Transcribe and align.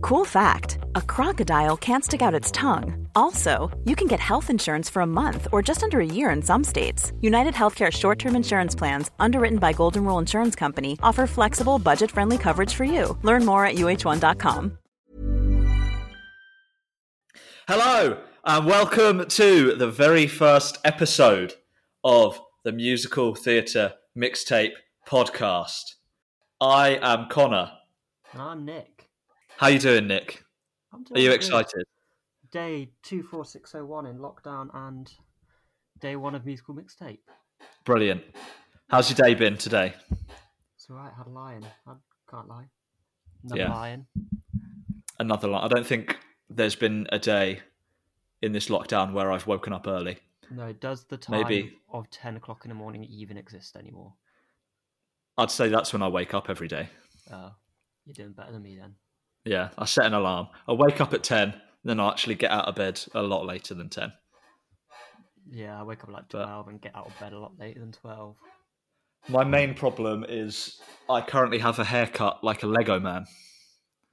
Cool 0.00 0.24
fact 0.24 0.78
a 0.94 1.02
crocodile 1.02 1.76
can't 1.76 2.04
stick 2.04 2.22
out 2.22 2.34
its 2.34 2.50
tongue. 2.50 3.08
Also, 3.14 3.70
you 3.84 3.96
can 3.96 4.06
get 4.06 4.20
health 4.20 4.50
insurance 4.50 4.88
for 4.88 5.02
a 5.02 5.06
month 5.06 5.48
or 5.52 5.62
just 5.62 5.82
under 5.82 6.00
a 6.00 6.06
year 6.06 6.30
in 6.30 6.42
some 6.42 6.62
states. 6.64 7.12
United 7.20 7.54
Healthcare 7.54 7.90
short 7.90 8.18
term 8.18 8.36
insurance 8.36 8.74
plans, 8.74 9.10
underwritten 9.18 9.58
by 9.58 9.72
Golden 9.72 10.04
Rule 10.04 10.18
Insurance 10.18 10.54
Company, 10.54 10.98
offer 11.02 11.26
flexible, 11.26 11.78
budget 11.78 12.10
friendly 12.10 12.38
coverage 12.38 12.74
for 12.74 12.84
you. 12.84 13.16
Learn 13.22 13.44
more 13.44 13.64
at 13.64 13.74
uh1.com. 13.76 14.78
Hello, 17.66 18.18
and 18.44 18.66
welcome 18.66 19.26
to 19.28 19.74
the 19.74 19.90
very 19.90 20.26
first 20.26 20.78
episode 20.84 21.54
of 22.04 22.40
the 22.64 22.72
Musical 22.72 23.34
Theatre 23.34 23.94
Mixtape 24.16 24.72
Podcast. 25.06 25.94
I 26.60 26.98
am 27.02 27.28
Connor. 27.28 27.72
I'm 28.34 28.64
Nick. 28.64 28.97
How 29.58 29.66
you 29.66 29.80
doing, 29.80 30.06
Nick? 30.06 30.44
I'm 30.92 31.00
Are 31.00 31.18
you 31.18 31.26
doing 31.26 31.26
good. 31.26 31.34
excited? 31.34 31.84
Day 32.52 32.90
24601 33.02 34.06
in 34.06 34.18
lockdown 34.18 34.68
and 34.72 35.12
day 36.00 36.14
one 36.14 36.36
of 36.36 36.46
musical 36.46 36.76
mixtape. 36.76 37.18
Brilliant. 37.84 38.22
How's 38.88 39.10
your 39.10 39.16
day 39.26 39.34
been 39.34 39.56
today? 39.56 39.94
It's 40.76 40.88
alright, 40.88 41.12
had 41.12 41.26
a 41.26 41.30
lion. 41.30 41.66
I 41.88 41.94
can't 42.30 42.46
lie. 42.48 42.68
Another 43.42 43.60
Yeah. 43.62 43.74
lion. 43.74 44.06
Another 45.18 45.48
lot. 45.48 45.64
I 45.64 45.68
don't 45.74 45.84
think 45.86 46.16
there's 46.48 46.76
been 46.76 47.08
a 47.10 47.18
day 47.18 47.60
in 48.40 48.52
this 48.52 48.68
lockdown 48.68 49.12
where 49.12 49.32
I've 49.32 49.48
woken 49.48 49.72
up 49.72 49.88
early. 49.88 50.20
No, 50.52 50.72
does 50.72 51.04
the 51.04 51.18
time 51.18 51.42
Maybe. 51.42 51.76
of 51.88 52.08
10 52.10 52.36
o'clock 52.36 52.64
in 52.64 52.68
the 52.68 52.76
morning 52.76 53.02
even 53.04 53.36
exist 53.36 53.74
anymore? 53.76 54.14
I'd 55.36 55.50
say 55.50 55.68
that's 55.68 55.92
when 55.92 56.02
I 56.02 56.08
wake 56.08 56.32
up 56.32 56.48
every 56.48 56.68
day. 56.68 56.88
Oh, 57.32 57.56
you're 58.04 58.14
doing 58.14 58.32
better 58.32 58.52
than 58.52 58.62
me 58.62 58.76
then. 58.76 58.94
Yeah, 59.48 59.70
I 59.78 59.84
set 59.86 60.04
an 60.06 60.14
alarm. 60.14 60.48
I 60.68 60.72
wake 60.74 61.00
up 61.00 61.14
at 61.14 61.22
10, 61.22 61.54
then 61.84 62.00
I 62.00 62.08
actually 62.10 62.34
get 62.34 62.50
out 62.50 62.66
of 62.66 62.74
bed 62.74 63.00
a 63.14 63.22
lot 63.22 63.46
later 63.46 63.74
than 63.74 63.88
10. 63.88 64.12
Yeah, 65.50 65.80
I 65.80 65.82
wake 65.84 66.02
up 66.02 66.10
at 66.10 66.14
like 66.14 66.28
But- 66.28 66.44
12 66.44 66.68
and 66.68 66.80
get 66.80 66.94
out 66.94 67.06
of 67.06 67.18
bed 67.18 67.32
a 67.32 67.38
lot 67.38 67.58
later 67.58 67.80
than 67.80 67.92
12. 67.92 68.36
My 69.28 69.44
main 69.44 69.74
problem 69.74 70.24
is 70.28 70.80
I 71.08 71.20
currently 71.22 71.58
have 71.58 71.78
a 71.78 71.84
haircut 71.84 72.44
like 72.44 72.62
a 72.62 72.66
Lego 72.66 73.00
man. 73.00 73.26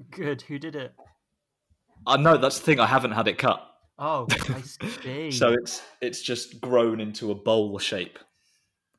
Good, 0.10 0.42
who 0.44 0.58
did 0.58 0.76
it? 0.76 0.94
I 2.08 2.18
know 2.18 2.38
that's 2.38 2.60
the 2.60 2.66
thing. 2.66 2.80
I 2.80 2.86
haven't 2.88 3.12
had 3.12 3.28
it 3.28 3.38
cut, 3.38 3.62
Oh, 3.98 4.28
I 4.50 4.62
see. 4.62 5.32
so 5.32 5.54
it's 5.54 5.82
it's 6.02 6.22
just 6.22 6.60
grown 6.62 7.00
into 7.00 7.32
a 7.32 7.36
bowl 7.36 7.78
shape. 7.80 8.20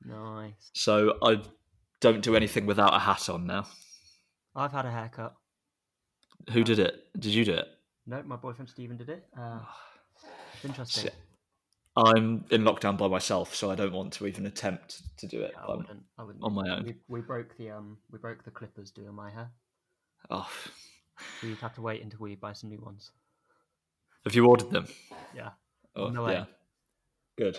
Nice. 0.04 0.70
So 0.74 1.18
I 1.22 1.42
don't 2.00 2.22
do 2.22 2.34
anything 2.36 2.66
without 2.66 2.94
a 2.94 2.98
hat 2.98 3.28
on 3.28 3.46
now. 3.46 3.66
I've 4.54 4.72
had 4.72 4.86
a 4.86 4.90
haircut. 4.90 5.34
Who 6.52 6.62
did 6.64 6.78
it? 6.78 7.04
Did 7.18 7.32
you 7.34 7.44
do 7.44 7.54
it? 7.54 7.66
No, 8.06 8.22
my 8.24 8.36
boyfriend 8.36 8.68
Stephen 8.68 8.96
did 8.96 9.08
it. 9.08 9.26
Uh, 9.38 9.58
it's 10.54 10.64
interesting. 10.64 11.04
Shit. 11.04 11.14
I'm 11.96 12.44
in 12.50 12.62
lockdown 12.62 12.98
by 12.98 13.08
myself, 13.08 13.54
so 13.54 13.70
I 13.70 13.74
don't 13.74 13.92
want 13.92 14.12
to 14.14 14.26
even 14.26 14.46
attempt 14.46 15.02
to 15.18 15.26
do 15.26 15.40
it. 15.40 15.54
I 15.58 15.64
I'm- 15.66 15.78
wouldn't. 15.78 16.02
I 16.18 16.22
wouldn't. 16.24 16.44
on 16.44 16.52
my 16.54 16.68
own. 16.76 16.84
We, 16.84 16.94
we 17.08 17.20
broke 17.20 17.56
the 17.56 17.70
um. 17.70 17.96
We 18.10 18.18
broke 18.18 18.44
the 18.44 18.50
clippers 18.50 18.90
doing 18.90 19.14
my 19.14 19.30
hair. 19.30 19.50
oh, 20.30 20.48
So 21.40 21.46
you'd 21.46 21.58
have 21.58 21.74
to 21.76 21.82
wait 21.82 22.02
until 22.02 22.20
we 22.20 22.34
buy 22.36 22.52
some 22.52 22.68
new 22.70 22.78
ones. 22.80 23.10
have 24.24 24.34
you 24.34 24.46
ordered 24.46 24.70
them? 24.70 24.86
Yeah. 25.34 25.50
Oh, 25.96 26.08
No 26.10 26.24
way. 26.24 26.32
yeah. 26.34 26.44
Good. 27.38 27.58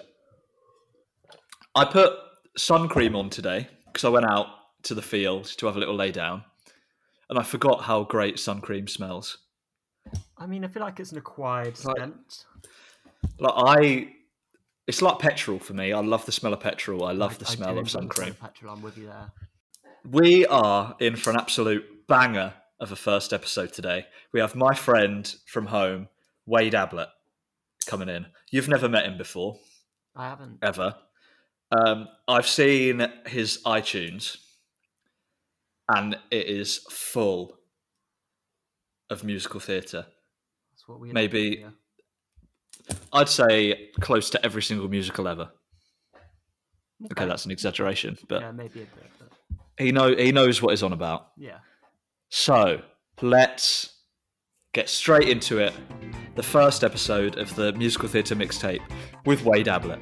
I 1.76 1.86
put 1.86 2.14
sun 2.58 2.88
cream 2.88 3.16
on 3.16 3.30
today 3.30 3.68
because 3.88 4.04
I 4.06 4.10
went 4.10 4.26
out 4.30 4.48
to 4.84 4.94
the 4.96 5.02
field 5.02 5.46
to 5.58 5.66
have 5.66 5.76
a 5.76 5.80
little 5.80 5.96
lay 5.96 6.12
down, 6.12 6.44
and 7.30 7.38
I 7.40 7.44
forgot 7.44 7.84
how 7.84 8.04
great 8.04 8.40
sun 8.40 8.62
cream 8.62 8.88
smells. 8.88 9.38
I 10.38 10.46
mean, 10.48 10.64
I 10.64 10.68
feel 10.68 10.82
like 10.84 11.00
it's 11.00 11.12
an 11.12 11.18
acquired 11.18 11.78
Like- 11.84 11.98
scent. 11.98 12.46
Like 13.40 13.54
I, 13.56 14.14
it's 14.88 15.02
like 15.02 15.20
petrol 15.20 15.60
for 15.60 15.74
me. 15.74 15.92
I 15.92 16.00
love 16.00 16.26
the 16.26 16.32
smell 16.32 16.54
of 16.54 16.60
petrol. 16.60 17.04
I 17.06 17.12
love 17.12 17.34
I- 17.34 17.38
the 17.40 17.46
smell 17.46 17.78
of 17.78 17.90
sun 17.90 18.08
cream. 18.08 18.30
of 18.30 18.40
Petrol, 18.40 18.74
I'm 18.74 18.82
with 18.82 18.98
you 18.98 19.08
there. 19.08 19.32
We 20.10 20.46
are 20.46 20.96
in 21.00 21.16
for 21.18 21.32
an 21.32 21.36
absolute 21.38 22.08
banger 22.08 22.54
of 22.80 22.92
a 22.92 22.96
first 22.96 23.34
episode 23.34 23.74
today. 23.74 24.06
We 24.32 24.40
have 24.40 24.56
my 24.56 24.74
friend 24.74 25.34
from 25.48 25.66
home, 25.68 26.08
Wade 26.46 26.74
Ablitt, 26.76 27.10
coming 27.88 28.08
in. 28.08 28.28
You've 28.52 28.70
never 28.70 28.88
met 28.88 29.06
him 29.06 29.18
before, 29.18 29.58
I 30.16 30.30
haven't. 30.30 30.60
ever. 30.62 30.96
Um, 31.72 32.08
I've 32.28 32.48
seen 32.48 33.06
his 33.26 33.60
iTunes, 33.66 34.38
and 35.90 36.18
it 36.32 36.48
is 36.48 36.78
full 36.90 37.58
of 39.10 39.24
musical 39.24 39.60
theatre. 39.60 40.06
That's 40.72 40.88
what 40.88 41.00
we 41.00 41.12
maybe-. 41.12 41.66
I'd 43.12 43.30
say 43.30 43.90
close 44.00 44.30
to 44.32 44.46
every 44.46 44.62
single 44.62 44.88
musical 44.88 45.28
ever. 45.28 45.50
Okay, 47.12 47.26
that's 47.26 47.46
an 47.46 47.52
exaggeration, 47.52 48.18
but 48.28 48.42
yeah, 48.42 48.52
maybe 48.52 48.82
a 48.82 48.86
bit. 48.86 49.12
But 49.20 49.30
he 49.78 49.92
know 49.92 50.16
he 50.16 50.32
knows 50.32 50.62
what 50.62 50.72
he's 50.72 50.84
on 50.84 50.94
about. 50.94 51.28
yeah. 51.38 51.60
So 52.30 52.82
let's 53.22 53.94
get 54.74 54.90
straight 54.90 55.30
into 55.30 55.60
it. 55.60 55.74
The 56.36 56.44
first 56.44 56.84
episode 56.84 57.38
of 57.38 57.56
the 57.56 57.72
musical 57.74 58.10
theatre 58.10 58.36
mixtape 58.36 58.82
with 59.26 59.44
Wade 59.46 59.68
Ablitt. 59.68 60.00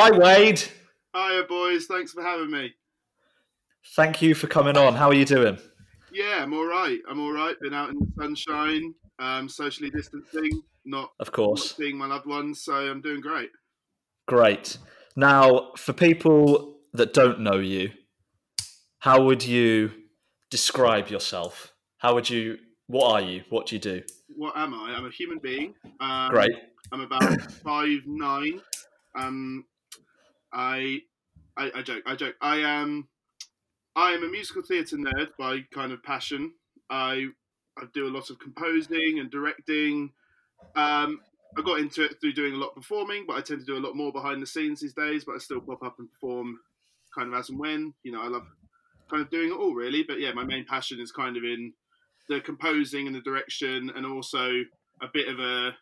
Hi 0.00 0.16
Wade. 0.16 0.62
Hiya, 1.12 1.42
boys. 1.48 1.86
Thanks 1.86 2.12
for 2.12 2.22
having 2.22 2.52
me. 2.52 2.72
Thank 3.96 4.22
you 4.22 4.32
for 4.32 4.46
coming 4.46 4.76
on. 4.76 4.94
How 4.94 5.08
are 5.08 5.14
you 5.14 5.24
doing? 5.24 5.58
Yeah, 6.12 6.40
I'm 6.40 6.54
all 6.54 6.66
right. 6.66 7.00
I'm 7.10 7.18
all 7.18 7.32
right. 7.32 7.56
Been 7.60 7.74
out 7.74 7.90
in 7.90 7.98
the 7.98 8.06
sunshine, 8.16 8.94
um, 9.18 9.48
socially 9.48 9.90
distancing, 9.90 10.62
not, 10.84 11.10
Of 11.18 11.26
not 11.26 11.32
course. 11.32 11.74
seeing 11.74 11.98
my 11.98 12.06
loved 12.06 12.26
ones, 12.26 12.62
so 12.62 12.74
I'm 12.74 13.00
doing 13.00 13.20
great. 13.20 13.50
Great. 14.28 14.78
Now, 15.16 15.72
for 15.76 15.92
people 15.92 16.76
that 16.92 17.12
don't 17.12 17.40
know 17.40 17.58
you, 17.58 17.90
how 19.00 19.24
would 19.24 19.44
you 19.44 19.90
describe 20.48 21.08
yourself? 21.08 21.72
How 21.96 22.14
would 22.14 22.30
you? 22.30 22.58
What 22.86 23.10
are 23.14 23.20
you? 23.20 23.42
What 23.50 23.66
do 23.66 23.74
you 23.74 23.80
do? 23.80 24.02
What 24.28 24.56
am 24.56 24.74
I? 24.74 24.94
I'm 24.96 25.06
a 25.06 25.10
human 25.10 25.40
being. 25.40 25.74
Um, 25.98 26.30
Great. 26.30 26.52
I'm 26.92 27.00
about 27.00 27.50
five 27.64 27.98
nine. 28.06 28.60
Um, 29.16 29.64
I, 30.52 31.00
I, 31.56 31.70
I 31.76 31.82
joke. 31.82 32.02
I 32.06 32.14
joke. 32.14 32.36
I 32.40 32.56
am. 32.56 33.08
I 33.96 34.12
am 34.12 34.22
a 34.22 34.28
musical 34.28 34.62
theatre 34.62 34.96
nerd 34.96 35.28
by 35.38 35.64
kind 35.72 35.92
of 35.92 36.02
passion. 36.02 36.52
I 36.88 37.26
I 37.76 37.84
do 37.94 38.06
a 38.06 38.14
lot 38.14 38.30
of 38.30 38.38
composing 38.38 39.18
and 39.18 39.30
directing. 39.30 40.12
Um, 40.76 41.20
I 41.56 41.62
got 41.62 41.80
into 41.80 42.04
it 42.04 42.20
through 42.20 42.34
doing 42.34 42.54
a 42.54 42.58
lot 42.58 42.68
of 42.68 42.76
performing, 42.76 43.24
but 43.26 43.36
I 43.36 43.40
tend 43.40 43.60
to 43.60 43.66
do 43.66 43.76
a 43.76 43.84
lot 43.84 43.96
more 43.96 44.12
behind 44.12 44.42
the 44.42 44.46
scenes 44.46 44.80
these 44.80 44.94
days. 44.94 45.24
But 45.24 45.34
I 45.34 45.38
still 45.38 45.60
pop 45.60 45.82
up 45.82 45.98
and 45.98 46.10
perform, 46.12 46.58
kind 47.14 47.32
of 47.32 47.38
as 47.38 47.48
and 47.48 47.58
when. 47.58 47.94
You 48.02 48.12
know, 48.12 48.22
I 48.22 48.28
love 48.28 48.46
kind 49.10 49.22
of 49.22 49.30
doing 49.30 49.50
it 49.50 49.56
all 49.56 49.74
really. 49.74 50.02
But 50.02 50.20
yeah, 50.20 50.32
my 50.32 50.44
main 50.44 50.64
passion 50.64 51.00
is 51.00 51.12
kind 51.12 51.36
of 51.36 51.44
in 51.44 51.72
the 52.28 52.40
composing 52.40 53.06
and 53.06 53.16
the 53.16 53.20
direction, 53.20 53.90
and 53.94 54.04
also 54.04 54.50
a 55.00 55.08
bit 55.12 55.28
of 55.28 55.38
a 55.38 55.76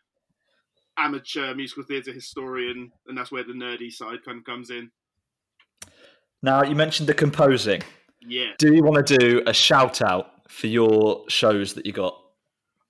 amateur 0.97 1.53
musical 1.53 1.83
theatre 1.83 2.11
historian, 2.11 2.91
and 3.07 3.17
that's 3.17 3.31
where 3.31 3.43
the 3.43 3.53
nerdy 3.53 3.91
side 3.91 4.23
kind 4.25 4.39
of 4.39 4.43
comes 4.43 4.69
in. 4.69 4.91
Now, 6.43 6.63
you 6.63 6.75
mentioned 6.75 7.07
the 7.07 7.13
composing. 7.13 7.81
Yeah. 8.21 8.51
Do 8.57 8.73
you 8.73 8.83
want 8.83 9.05
to 9.07 9.17
do 9.17 9.43
a 9.47 9.53
shout 9.53 10.01
out 10.01 10.49
for 10.49 10.67
your 10.67 11.23
shows 11.29 11.73
that 11.73 11.85
you 11.85 11.93
got 11.93 12.19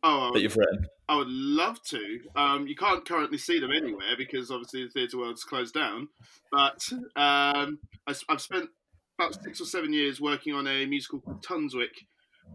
Oh, 0.04 0.32
that 0.34 0.42
you've 0.42 0.56
written? 0.56 0.86
I 1.10 1.18
would 1.18 1.28
love 1.28 1.82
to. 1.84 2.20
Um, 2.36 2.68
you 2.68 2.76
can't 2.76 3.06
currently 3.06 3.38
see 3.38 3.60
them 3.60 3.72
anywhere 3.72 4.16
because 4.18 4.52
obviously 4.52 4.84
the 4.84 4.90
theatre 4.90 5.18
world's 5.18 5.44
closed 5.44 5.74
down. 5.74 6.10
But 6.52 6.88
um, 7.16 7.80
I, 8.06 8.14
have 8.30 8.42
spent 8.42 8.70
about 9.18 9.42
six 9.42 9.62
or 9.62 9.66
seven 9.66 9.94
years 9.94 10.22
working 10.22 10.54
on 10.54 10.68
a 10.68 10.86
musical 10.86 11.20
called 11.22 11.44
Tunswick, 11.44 12.06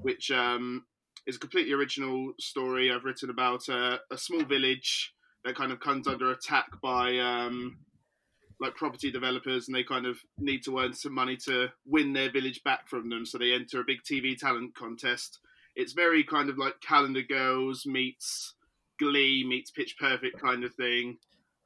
which 0.03 0.31
um, 0.31 0.85
it's 1.27 1.37
a 1.37 1.41
completely 1.41 1.73
original 1.73 2.33
story. 2.39 2.91
I've 2.91 3.05
written 3.05 3.31
about 3.31 3.69
a, 3.69 4.01
a 4.11 4.19
small 4.19 4.45
village 4.45 5.13
that 5.45 5.57
kind 5.57 5.73
of 5.73 5.81
comes 5.81 6.07
under 6.07 6.31
attack 6.31 6.67
by 6.83 7.19
um, 7.19 7.79
like 8.61 8.75
property 8.75 9.11
developers, 9.11 9.67
and 9.67 9.77
they 9.77 9.85
kind 9.85 10.07
of 10.07 10.19
need 10.39 10.65
to 10.65 10.79
earn 10.79 10.93
some 10.93 11.15
money 11.15 11.37
to 11.37 11.69
win 11.87 12.13
their 12.13 12.31
village 12.31 12.63
back 12.65 12.89
from 12.89 13.09
them. 13.11 13.27
So 13.27 13.39
they 13.39 13.53
enter 13.53 13.81
a 13.81 13.85
big 13.85 14.03
TV 14.03 14.37
talent 14.37 14.75
contest. 14.75 15.41
It's 15.75 15.93
very 15.93 16.23
kind 16.23 16.51
of 16.51 16.59
like 16.59 16.81
Calendar 16.81 17.23
Girls 17.23 17.87
meets 17.87 18.55
Glee 18.99 19.45
meets 19.47 19.71
Pitch 19.71 19.97
Perfect 19.99 20.41
kind 20.41 20.65
of 20.65 20.75
thing. 20.75 21.19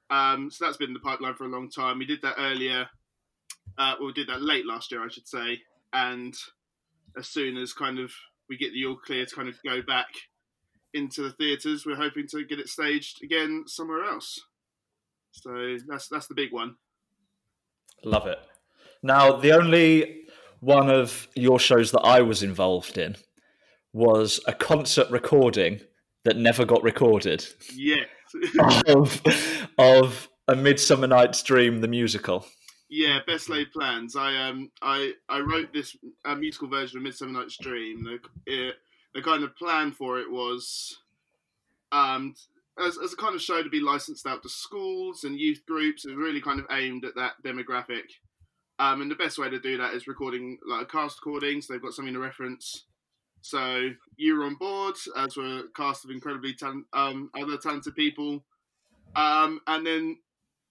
Um, 0.08 0.50
so 0.50 0.64
that's 0.64 0.76
been 0.76 0.88
in 0.88 0.94
the 0.94 1.00
pipeline 1.00 1.34
for 1.34 1.44
a 1.44 1.48
long 1.48 1.68
time. 1.68 1.98
We 1.98 2.06
did 2.06 2.22
that 2.22 2.36
earlier. 2.38 2.86
Uh, 3.76 3.94
well, 3.98 4.06
we 4.06 4.12
did 4.12 4.28
that 4.28 4.40
late 4.40 4.64
last 4.64 4.90
year, 4.90 5.04
I 5.04 5.08
should 5.08 5.28
say. 5.28 5.60
And 5.92 6.34
as 7.18 7.28
soon 7.28 7.56
as 7.56 7.72
kind 7.72 7.98
of 7.98 8.12
we 8.48 8.56
get 8.56 8.72
the 8.72 8.86
all 8.86 8.96
clear 8.96 9.26
to 9.26 9.34
kind 9.34 9.48
of 9.48 9.56
go 9.62 9.82
back 9.82 10.08
into 10.96 11.22
the 11.22 11.32
theatres, 11.32 11.86
we're 11.86 11.96
hoping 11.96 12.26
to 12.28 12.44
get 12.44 12.58
it 12.58 12.68
staged 12.68 13.22
again 13.22 13.64
somewhere 13.66 14.04
else. 14.04 14.40
So 15.30 15.76
that's 15.86 16.08
that's 16.08 16.26
the 16.26 16.34
big 16.34 16.52
one. 16.52 16.76
Love 18.04 18.26
it. 18.26 18.38
Now, 19.02 19.36
the 19.36 19.52
only 19.52 20.22
one 20.60 20.90
of 20.90 21.28
your 21.34 21.58
shows 21.60 21.92
that 21.92 22.00
I 22.00 22.22
was 22.22 22.42
involved 22.42 22.98
in 22.98 23.16
was 23.92 24.40
a 24.46 24.52
concert 24.52 25.10
recording 25.10 25.80
that 26.24 26.36
never 26.36 26.64
got 26.64 26.82
recorded 26.82 27.46
Yes. 27.74 28.08
of 28.88 29.22
of 29.78 30.28
a 30.48 30.56
Midsummer 30.56 31.06
Night's 31.06 31.42
Dream 31.42 31.80
the 31.80 31.88
musical. 31.88 32.46
Yeah, 32.88 33.18
best 33.26 33.48
laid 33.48 33.72
plans. 33.72 34.16
I 34.16 34.48
um 34.48 34.70
I 34.82 35.12
I 35.28 35.40
wrote 35.40 35.72
this 35.72 35.96
uh, 36.24 36.34
musical 36.34 36.68
version 36.68 36.98
of 36.98 37.04
Midsummer 37.04 37.32
Night's 37.32 37.56
Dream. 37.58 38.04
The 38.04 38.18
it, 38.46 38.76
the 39.16 39.22
kind 39.22 39.42
of 39.42 39.56
plan 39.56 39.90
for 39.90 40.20
it 40.20 40.30
was 40.30 41.00
um 41.90 42.34
as, 42.78 42.98
as 43.02 43.12
a 43.12 43.16
kind 43.16 43.34
of 43.34 43.40
show 43.40 43.62
to 43.62 43.70
be 43.70 43.80
licensed 43.80 44.26
out 44.26 44.42
to 44.42 44.48
schools 44.48 45.24
and 45.24 45.38
youth 45.38 45.62
groups. 45.66 46.04
It 46.04 46.14
really 46.14 46.40
kind 46.40 46.60
of 46.60 46.66
aimed 46.70 47.04
at 47.04 47.14
that 47.16 47.32
demographic. 47.44 48.04
Um, 48.78 49.00
and 49.00 49.10
the 49.10 49.14
best 49.14 49.38
way 49.38 49.48
to 49.48 49.58
do 49.58 49.78
that 49.78 49.94
is 49.94 50.06
recording 50.06 50.58
like 50.68 50.82
a 50.82 50.86
cast 50.86 51.18
recording, 51.24 51.62
so 51.62 51.72
they've 51.72 51.82
got 51.82 51.94
something 51.94 52.12
to 52.12 52.20
reference. 52.20 52.84
So 53.40 53.90
you 54.16 54.36
were 54.36 54.44
on 54.44 54.56
board, 54.56 54.96
as 55.16 55.36
were 55.36 55.60
a 55.60 55.62
cast 55.74 56.04
of 56.04 56.10
incredibly 56.10 56.52
talent, 56.52 56.84
um, 56.92 57.30
other 57.34 57.56
talented 57.56 57.94
people. 57.94 58.44
Um, 59.14 59.60
and 59.66 59.86
then 59.86 60.18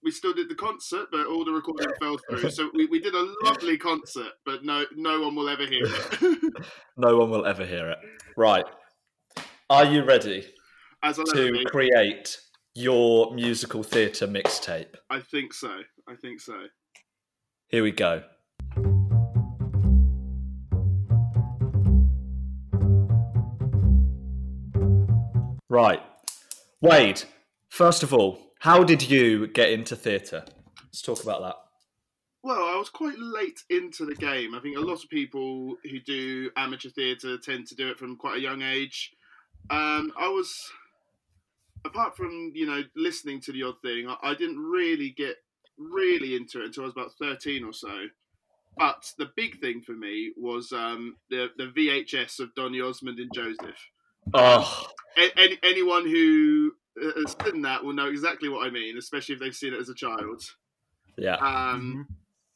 we 0.06 0.12
still 0.12 0.32
did 0.32 0.48
the 0.48 0.54
concert, 0.54 1.08
but 1.10 1.26
all 1.26 1.44
the 1.44 1.50
recording 1.50 1.88
fell 2.00 2.16
through. 2.30 2.48
So 2.50 2.70
we, 2.72 2.86
we 2.86 3.00
did 3.00 3.12
a 3.12 3.34
lovely 3.42 3.76
concert, 3.76 4.34
but 4.46 4.64
no 4.64 4.84
no 4.94 5.20
one 5.20 5.34
will 5.34 5.48
ever 5.48 5.66
hear 5.66 5.84
it. 5.84 6.52
No 6.96 7.18
one 7.18 7.28
will 7.28 7.44
ever 7.44 7.66
hear 7.66 7.90
it. 7.90 7.98
Right. 8.38 8.64
Are 9.68 9.84
you 9.84 10.02
ready 10.02 10.46
to 11.02 11.64
create 11.66 12.38
your 12.74 13.34
musical 13.34 13.82
theatre 13.82 14.26
mixtape? 14.26 14.94
I 15.10 15.20
think 15.20 15.52
so. 15.52 15.80
I 16.08 16.14
think 16.14 16.40
so. 16.40 16.54
Here 17.68 17.82
we 17.82 17.90
go. 17.90 18.22
Right. 25.68 26.00
Wade, 26.80 27.24
first 27.68 28.02
of 28.02 28.14
all, 28.14 28.45
how 28.60 28.84
did 28.84 29.08
you 29.08 29.46
get 29.48 29.70
into 29.70 29.96
theatre? 29.96 30.44
Let's 30.84 31.02
talk 31.02 31.22
about 31.22 31.42
that. 31.42 31.56
Well, 32.42 32.64
I 32.64 32.76
was 32.76 32.90
quite 32.90 33.18
late 33.18 33.60
into 33.70 34.06
the 34.06 34.14
game. 34.14 34.54
I 34.54 34.60
think 34.60 34.76
a 34.76 34.80
lot 34.80 35.02
of 35.02 35.10
people 35.10 35.76
who 35.82 35.98
do 36.00 36.50
amateur 36.56 36.90
theatre 36.90 37.36
tend 37.38 37.66
to 37.66 37.74
do 37.74 37.90
it 37.90 37.98
from 37.98 38.16
quite 38.16 38.38
a 38.38 38.40
young 38.40 38.62
age. 38.62 39.12
Um, 39.68 40.12
I 40.16 40.28
was, 40.28 40.56
apart 41.84 42.16
from 42.16 42.52
you 42.54 42.66
know 42.66 42.82
listening 42.94 43.40
to 43.42 43.52
the 43.52 43.64
odd 43.64 43.80
thing, 43.82 44.08
I, 44.08 44.16
I 44.22 44.34
didn't 44.34 44.58
really 44.58 45.10
get 45.10 45.36
really 45.76 46.36
into 46.36 46.62
it 46.62 46.66
until 46.66 46.84
I 46.84 46.86
was 46.86 46.94
about 46.94 47.12
thirteen 47.20 47.64
or 47.64 47.72
so. 47.72 48.06
But 48.78 49.10
the 49.18 49.30
big 49.34 49.60
thing 49.60 49.80
for 49.80 49.94
me 49.94 50.32
was 50.36 50.70
um, 50.70 51.16
the 51.30 51.48
the 51.56 51.72
VHS 51.76 52.38
of 52.38 52.54
Donny 52.54 52.80
Osmond 52.80 53.18
and 53.18 53.30
Joseph. 53.34 53.90
Oh, 54.34 54.86
any, 55.36 55.58
anyone 55.64 56.04
who 56.04 56.72
has 57.02 57.36
seen 57.44 57.62
that 57.62 57.84
will 57.84 57.92
know 57.92 58.08
exactly 58.08 58.48
what 58.48 58.66
I 58.66 58.70
mean, 58.70 58.96
especially 58.98 59.34
if 59.34 59.40
they've 59.40 59.54
seen 59.54 59.74
it 59.74 59.80
as 59.80 59.88
a 59.88 59.94
child. 59.94 60.42
yeah. 61.16 61.36
Um, 61.36 62.06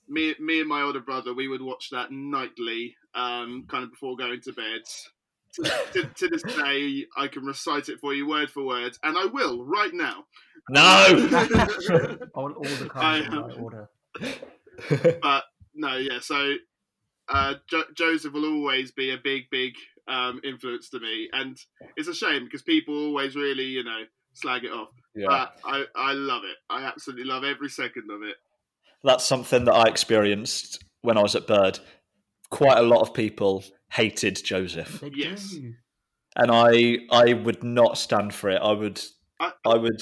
me, 0.08 0.34
me 0.40 0.60
and 0.60 0.68
my 0.68 0.82
older 0.82 1.00
brother, 1.00 1.32
we 1.32 1.48
would 1.48 1.62
watch 1.62 1.90
that 1.90 2.10
nightly, 2.10 2.96
um, 3.14 3.64
kind 3.68 3.84
of 3.84 3.90
before 3.90 4.16
going 4.16 4.40
to 4.42 4.52
bed. 4.52 4.82
To, 5.54 5.62
to, 5.92 6.04
to 6.04 6.28
this 6.28 6.42
day, 6.42 7.06
I 7.16 7.26
can 7.26 7.44
recite 7.44 7.88
it 7.88 7.98
for 8.00 8.14
you 8.14 8.28
word 8.28 8.50
for 8.50 8.64
word, 8.64 8.96
and 9.02 9.16
I 9.18 9.26
will 9.26 9.64
right 9.64 9.92
now. 9.92 10.24
No! 10.68 10.78
On 12.34 12.52
all 12.52 12.62
the 12.62 12.88
cards 12.88 13.26
in 13.26 13.32
the 13.32 13.42
right 13.42 13.58
order. 13.58 13.88
but 15.22 15.44
no, 15.74 15.96
yeah. 15.96 16.20
So 16.20 16.54
uh, 17.28 17.54
jo- 17.68 17.84
Joseph 17.94 18.32
will 18.32 18.44
always 18.44 18.92
be 18.92 19.10
a 19.10 19.18
big, 19.22 19.50
big 19.50 19.74
um, 20.06 20.40
influence 20.44 20.88
to 20.90 21.00
me, 21.00 21.28
and 21.32 21.58
it's 21.96 22.08
a 22.08 22.14
shame 22.14 22.44
because 22.44 22.62
people 22.62 22.94
always 22.94 23.34
really, 23.34 23.64
you 23.64 23.82
know, 23.82 24.02
slag 24.32 24.64
it 24.64 24.72
off. 24.72 24.88
yeah. 25.14 25.26
But 25.28 25.56
I, 25.64 25.84
I 25.94 26.12
love 26.12 26.42
it. 26.44 26.56
I 26.68 26.84
absolutely 26.84 27.24
love 27.24 27.44
every 27.44 27.68
second 27.68 28.10
of 28.10 28.22
it. 28.22 28.36
That's 29.02 29.24
something 29.24 29.64
that 29.64 29.74
I 29.74 29.88
experienced 29.88 30.84
when 31.02 31.16
I 31.16 31.22
was 31.22 31.34
at 31.34 31.46
Bird. 31.46 31.78
Quite 32.50 32.78
a 32.78 32.82
lot 32.82 33.00
of 33.00 33.14
people 33.14 33.64
hated 33.90 34.42
Joseph. 34.44 35.02
Yes. 35.14 35.54
And 36.36 36.50
I 36.50 36.98
I 37.10 37.32
would 37.32 37.62
not 37.64 37.98
stand 37.98 38.34
for 38.34 38.50
it. 38.50 38.60
I 38.62 38.72
would 38.72 39.00
I, 39.40 39.52
I 39.64 39.76
would 39.76 40.00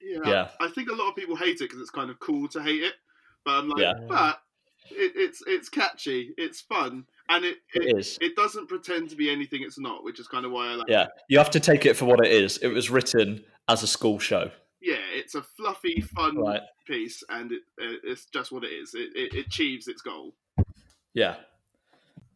Yeah, 0.00 0.18
Yeah. 0.26 0.48
I 0.60 0.68
think 0.68 0.90
a 0.90 0.94
lot 0.94 1.10
of 1.10 1.16
people 1.16 1.36
hate 1.36 1.56
it 1.56 1.58
because 1.60 1.80
it's 1.80 1.90
kind 1.90 2.10
of 2.10 2.18
cool 2.18 2.48
to 2.48 2.62
hate 2.62 2.82
it, 2.82 2.94
but 3.44 3.52
I'm 3.52 3.68
like, 3.68 3.80
Yeah. 3.82 3.94
but 4.08 4.40
it, 4.90 5.12
it's 5.14 5.42
it's 5.46 5.68
catchy, 5.68 6.32
it's 6.36 6.60
fun, 6.62 7.04
and 7.28 7.44
it 7.44 7.58
it, 7.74 7.84
it 7.84 7.98
is. 7.98 8.18
it 8.20 8.36
doesn't 8.36 8.68
pretend 8.68 9.10
to 9.10 9.16
be 9.16 9.30
anything 9.30 9.62
it's 9.62 9.78
not, 9.78 10.04
which 10.04 10.18
is 10.20 10.28
kind 10.28 10.44
of 10.46 10.52
why 10.52 10.68
I 10.68 10.74
like. 10.74 10.88
It. 10.88 10.92
Yeah. 10.92 11.06
You 11.28 11.38
have 11.38 11.50
to 11.50 11.60
take 11.60 11.86
it 11.86 11.94
for 11.96 12.04
what 12.06 12.24
it 12.24 12.32
is. 12.32 12.58
It 12.58 12.68
was 12.68 12.90
written 12.90 13.44
as 13.68 13.82
a 13.82 13.86
school 13.86 14.18
show. 14.18 14.50
yeah, 14.80 14.96
it's 15.12 15.34
a 15.34 15.42
fluffy, 15.42 16.00
fun 16.00 16.36
Right. 16.38 16.62
piece, 16.86 17.22
and 17.28 17.52
it, 17.52 17.62
it 17.78 18.00
it's 18.04 18.26
just 18.26 18.52
what 18.52 18.64
it 18.64 18.68
is. 18.72 18.94
It, 18.94 19.10
it, 19.14 19.34
it 19.34 19.46
achieves 19.46 19.88
its 19.88 20.02
goal. 20.02 20.34
Yeah. 21.14 21.36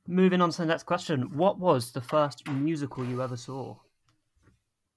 Moving 0.06 0.40
on 0.40 0.50
to 0.50 0.58
the 0.58 0.66
next 0.66 0.82
question. 0.84 1.36
What 1.36 1.58
was 1.58 1.92
the 1.92 2.00
first 2.00 2.46
musical 2.48 3.04
you 3.04 3.22
ever 3.22 3.36
saw? 3.36 3.76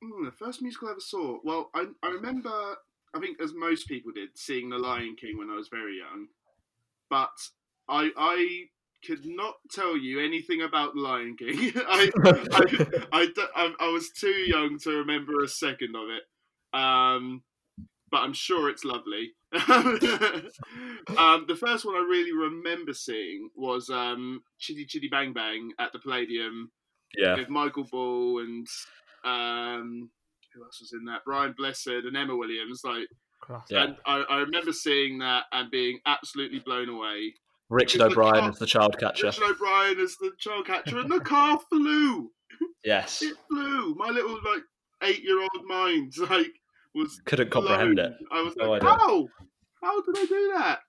Mm, 0.03 0.25
the 0.25 0.31
first 0.31 0.62
musical 0.62 0.88
I 0.88 0.92
ever 0.92 1.00
saw. 1.00 1.38
Well, 1.44 1.69
I 1.74 1.86
I 2.03 2.07
remember. 2.09 2.50
I 3.13 3.19
think 3.19 3.39
as 3.39 3.53
most 3.53 3.87
people 3.87 4.11
did, 4.11 4.30
seeing 4.35 4.69
The 4.69 4.78
Lion 4.78 5.16
King 5.16 5.37
when 5.37 5.49
I 5.49 5.56
was 5.56 5.69
very 5.69 5.97
young, 5.99 6.28
but 7.09 7.31
I 7.87 8.11
I 8.18 8.64
could 9.06 9.26
not 9.26 9.56
tell 9.71 9.95
you 9.97 10.19
anything 10.19 10.62
about 10.62 10.94
The 10.95 11.02
Lion 11.02 11.35
King. 11.38 11.71
I, 11.76 12.09
I, 12.24 13.07
I, 13.12 13.26
d- 13.28 13.45
I, 13.56 13.74
I 13.80 13.90
was 13.90 14.09
too 14.09 14.28
young 14.30 14.80
to 14.80 14.90
remember 14.92 15.44
a 15.44 15.47
second 15.47 15.95
of 15.95 16.04
it. 16.09 16.24
Um, 16.80 17.44
but 18.12 18.18
I'm 18.18 18.33
sure 18.33 18.69
it's 18.69 18.83
lovely. 18.85 19.31
um, 19.54 21.45
the 21.47 21.57
first 21.59 21.85
one 21.85 21.95
I 21.95 22.06
really 22.09 22.33
remember 22.33 22.94
seeing 22.94 23.50
was 23.56 23.90
um, 23.90 24.42
Chitty 24.59 24.85
Chitty 24.85 25.07
Bang 25.09 25.33
Bang 25.33 25.71
at 25.80 25.92
the 25.94 26.00
Palladium 26.00 26.71
Yeah. 27.18 27.35
with 27.35 27.50
Michael 27.50 27.85
Ball 27.92 28.40
and 28.40 28.68
um, 29.24 30.09
who 30.54 30.64
else 30.64 30.80
was 30.81 30.94
in 30.94 31.06
that? 31.06 31.21
Brian 31.26 31.54
Blessed 31.57 31.88
and 31.88 32.16
Emma 32.16 32.35
Williams. 32.35 32.81
Like, 32.83 33.07
Class. 33.42 33.66
Yeah. 33.69 33.83
and 33.85 33.95
I, 34.06 34.24
I 34.30 34.38
remember 34.40 34.71
seeing 34.71 35.19
that 35.19 35.44
and 35.52 35.69
being 35.71 36.00
absolutely 36.06 36.59
blown 36.59 36.90
away. 36.90 37.33
Richard 37.69 38.02
It's 38.02 38.14
the 38.16 38.19
O'Brien 38.22 38.42
car- 38.42 38.50
as 38.50 38.60
the 38.60 38.66
child 38.66 38.98
catcher. 39.00 39.28
Richard 39.28 39.44
O'Brien 39.52 40.00
as 40.00 40.16
the 40.18 40.31
child 40.38 40.66
catcher, 40.68 41.00
and 41.00 41.10
the 41.12 41.19
car 41.19 41.60
flew. 41.69 42.31
Yes. 42.84 43.22
It 43.22 43.36
flew. 43.50 43.95
My 43.95 44.10
little 44.10 44.36
like 44.45 44.64
eight-year-old 45.04 45.66
mind 45.66 46.14
like 46.30 46.52
was 46.94 47.19
Couldn't 47.26 47.50
comprehend 47.52 48.00
it. 48.00 48.14
I 48.31 48.42
was 48.42 48.56
No 48.56 48.69
like, 48.72 48.81
idea. 48.84 48.92
how? 48.98 49.28
How 49.84 50.02
did 50.02 50.18
I 50.18 50.26
do 50.26 50.54
that? 50.57 50.80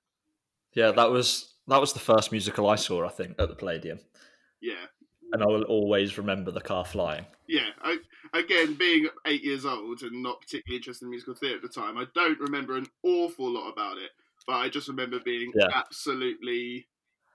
Yeah, 0.75 0.91
that 0.93 1.11
was 1.11 1.55
that 1.69 1.81
was 1.81 1.93
the 1.93 1.99
first 1.99 2.31
musical 2.31 2.69
I 2.69 2.77
saw, 2.77 3.05
I 3.05 3.09
think, 3.09 3.37
at 3.41 3.49
the 3.49 3.55
Palladium. 3.57 3.99
Yeah, 4.61 4.85
And 5.33 5.43
I 5.43 5.47
will 5.47 5.65
always 5.65 6.17
remember 6.19 6.51
the 6.51 6.61
car 6.61 6.85
flying. 6.85 7.27
yeah. 7.49 7.69
I, 7.83 7.99
again, 8.35 8.75
being 8.75 9.09
eight 9.27 9.43
years 9.43 9.65
old 9.67 10.03
and 10.03 10.23
not 10.23 10.41
particularly 10.41 10.77
interested 10.79 11.05
in 11.07 11.11
musical 11.11 11.35
theatre 11.35 11.57
at 11.57 11.63
the 11.63 11.69
time, 11.69 11.99
I 11.99 12.05
don't 12.15 12.39
remember 12.41 12.77
an 12.77 12.87
awful 13.03 13.51
lot 13.51 13.71
about 13.71 13.99
it. 13.99 14.11
But 14.47 14.55
I 14.55 14.69
just 14.69 14.89
remember 14.89 15.19
being 15.21 15.53
Yeah. 15.57 15.69
absolutely 15.75 16.89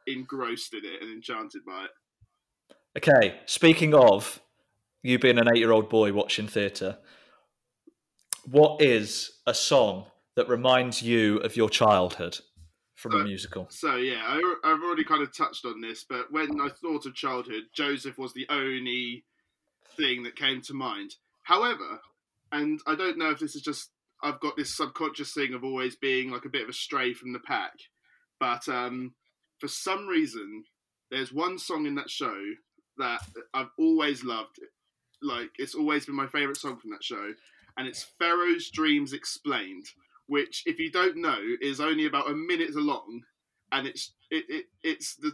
engrossed 0.08 0.74
in 0.74 0.86
it 0.86 1.02
and 1.02 1.12
enchanted 1.12 1.64
by 1.66 1.86
it. 1.86 1.92
Okay, 2.98 3.40
speaking 3.46 3.94
of 3.94 4.42
you 5.04 5.18
being 5.20 5.38
an 5.38 5.48
eight 5.48 5.60
year 5.60 5.72
old 5.72 5.90
boy 5.90 6.12
watching 6.14 6.48
theatre, 6.48 7.00
what 8.46 8.82
is 8.82 9.40
a 9.46 9.54
song 9.54 10.06
that 10.36 10.48
reminds 10.48 11.02
you 11.02 11.38
of 11.40 11.56
your 11.56 11.70
childhood 11.70 12.40
from 12.96 13.14
a 13.14 13.20
Uh, 13.20 13.24
musical? 13.24 13.68
So 13.70 13.96
yeah, 13.98 14.22
I, 14.26 14.56
I've 14.64 14.82
already 14.82 15.04
kind 15.04 15.22
of 15.22 15.36
touched 15.36 15.66
on 15.66 15.82
this, 15.82 16.04
but 16.04 16.32
when 16.32 16.60
I 16.60 16.70
thought 16.70 17.06
of 17.06 17.14
childhood, 17.16 17.64
Joseph 17.74 18.18
was 18.18 18.34
the 18.34 18.48
only 18.50 19.26
thing 19.98 20.24
that 20.24 20.36
came 20.36 20.62
to 20.64 20.74
mind. 20.74 21.16
However, 21.44 22.02
and 22.52 22.80
I 22.88 22.96
don't 22.96 23.18
know 23.18 23.32
if 23.32 23.40
this 23.40 23.56
is 23.56 23.62
just 23.62 23.92
I've 24.24 24.40
got 24.40 24.56
this 24.56 24.76
subconscious 24.76 25.34
thing 25.34 25.54
of 25.54 25.64
always 25.64 25.96
being 25.96 26.32
like 26.32 26.46
a 26.46 26.50
bit 26.50 26.64
of 26.64 26.70
a 26.70 26.74
stray 26.74 27.14
from 27.14 27.34
the 27.34 27.40
pack, 27.40 27.74
but 28.40 28.68
um, 28.70 29.14
for 29.60 29.68
some 29.68 30.08
reason, 30.08 30.64
there's 31.10 31.34
one 31.34 31.58
song 31.58 31.86
in 31.86 31.96
that 31.96 32.10
show 32.10 32.42
that 32.98 33.22
I've 33.54 33.72
always 33.78 34.24
loved. 34.24 34.60
Like 35.22 35.52
it's 35.58 35.76
always 35.76 36.06
been 36.06 36.16
my 36.16 36.28
favorite 36.28 36.58
song 36.58 36.78
from 36.78 36.92
that 36.92 37.04
show, 37.04 37.34
and 37.78 37.88
it's 37.88 38.08
Pharaoh's 38.20 38.70
Dreams 38.72 39.14
Explained, 39.14 39.86
which, 40.28 40.64
if 40.66 40.80
you 40.80 40.92
don't 40.92 41.18
know, 41.18 41.40
is 41.62 41.80
only 41.80 42.06
about 42.06 42.30
a 42.30 42.34
minute 42.34 42.74
long, 42.76 43.22
and 43.72 43.88
it's 43.88 44.14
it, 44.30 44.46
it 44.50 44.66
it's 44.84 45.16
the 45.16 45.32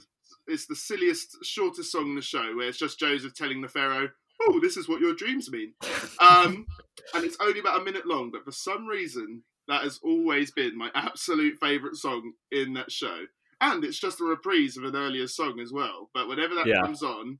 it's 0.47 0.65
the 0.65 0.75
silliest, 0.75 1.37
shortest 1.43 1.91
song 1.91 2.09
in 2.09 2.15
the 2.15 2.21
show, 2.21 2.55
where 2.55 2.67
it's 2.67 2.77
just 2.77 2.99
Joseph 2.99 3.33
telling 3.33 3.61
the 3.61 3.67
Pharaoh, 3.67 4.09
"Oh, 4.41 4.59
this 4.59 4.77
is 4.77 4.87
what 4.87 5.01
your 5.01 5.13
dreams 5.13 5.49
mean," 5.51 5.73
um, 6.19 6.67
and 7.13 7.23
it's 7.25 7.37
only 7.39 7.59
about 7.59 7.81
a 7.81 7.83
minute 7.83 8.05
long. 8.05 8.31
But 8.31 8.45
for 8.45 8.51
some 8.51 8.85
reason, 8.85 9.43
that 9.67 9.83
has 9.83 9.99
always 10.03 10.51
been 10.51 10.77
my 10.77 10.89
absolute 10.95 11.57
favourite 11.59 11.95
song 11.95 12.33
in 12.51 12.73
that 12.73 12.91
show, 12.91 13.25
and 13.61 13.83
it's 13.83 13.99
just 13.99 14.21
a 14.21 14.25
reprise 14.25 14.77
of 14.77 14.83
an 14.83 14.95
earlier 14.95 15.27
song 15.27 15.59
as 15.59 15.71
well. 15.71 16.09
But 16.13 16.27
whenever 16.27 16.55
that 16.55 16.67
Yeah. 16.67 16.81
comes 16.81 17.03
on, 17.03 17.39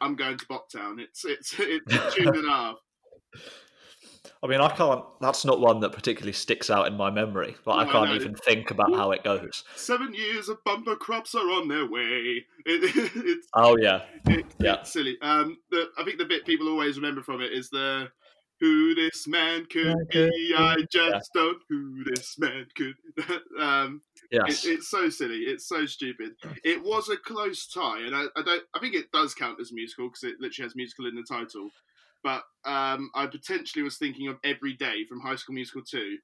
I'm 0.00 0.16
going 0.16 0.38
to 0.38 0.46
Boptown. 0.46 0.98
It's 1.00 1.24
it's 1.24 1.54
it's 1.58 1.92
a 1.94 2.10
tune 2.10 2.34
and 2.36 2.46
a 2.46 2.50
half. 2.50 2.76
I 4.42 4.46
mean, 4.46 4.60
I 4.60 4.68
can't. 4.68 5.02
That's 5.20 5.44
not 5.44 5.60
one 5.60 5.80
that 5.80 5.92
particularly 5.92 6.32
sticks 6.32 6.68
out 6.70 6.86
in 6.86 6.96
my 6.96 7.10
memory. 7.10 7.56
Like, 7.64 7.66
No, 7.66 7.72
I 7.76 7.82
I 7.88 7.92
can't 7.92 8.10
know. 8.10 8.16
even 8.16 8.34
think 8.34 8.70
about 8.70 8.94
how 8.94 9.12
it 9.12 9.24
goes. 9.24 9.64
Seven 9.76 10.12
years 10.14 10.48
of 10.48 10.62
bumper 10.64 10.96
crops 10.96 11.34
are 11.34 11.50
on 11.50 11.68
their 11.68 11.86
way. 11.90 12.44
It, 12.66 13.12
it's 13.16 13.48
Oh 13.54 13.76
yeah, 13.80 14.02
it, 14.26 14.44
Yeah. 14.58 14.74
it's 14.80 14.92
silly. 14.92 15.16
Um, 15.22 15.58
the, 15.70 15.88
I 15.98 16.04
think 16.04 16.18
the 16.18 16.24
bit 16.26 16.44
people 16.44 16.68
always 16.68 16.96
remember 16.96 17.22
from 17.22 17.40
it 17.40 17.52
is 17.52 17.70
the 17.70 18.10
"Who 18.60 18.94
this 18.94 19.26
man 19.26 19.64
could 19.66 19.86
Man 19.86 20.06
could 20.10 20.30
be, 20.30 20.54
I 20.56 20.76
be." 20.76 20.86
just 20.90 21.30
don't 21.32 21.62
who 21.70 22.04
this 22.04 22.38
man 22.38 22.66
could." 22.74 22.94
um, 23.58 24.02
yes. 24.30 24.64
it, 24.66 24.70
it's 24.72 24.88
so 24.90 25.08
silly. 25.08 25.38
It's 25.40 25.66
so 25.66 25.86
stupid. 25.86 26.32
It 26.62 26.82
was 26.82 27.08
a 27.08 27.16
close 27.16 27.66
tie, 27.66 28.00
and 28.00 28.14
I, 28.14 28.24
I 28.36 28.42
don't. 28.42 28.62
I 28.74 28.80
think 28.80 28.94
it 28.94 29.12
does 29.12 29.34
count 29.34 29.60
as 29.60 29.72
musical 29.72 30.08
because 30.08 30.24
it 30.24 30.40
literally 30.40 30.66
has 30.66 30.76
musical 30.76 31.06
in 31.06 31.14
the 31.14 31.22
title. 31.22 31.70
But 32.22 32.42
um, 32.66 33.10
I 33.14 33.26
potentially 33.26 33.82
was 33.82 33.96
thinking 33.96 34.28
of 34.28 34.36
Every 34.44 34.74
Day 34.74 35.04
from 35.08 35.20
High 35.20 35.36
School 35.36 35.54
Musical 35.54 35.82
Two, 35.82 36.18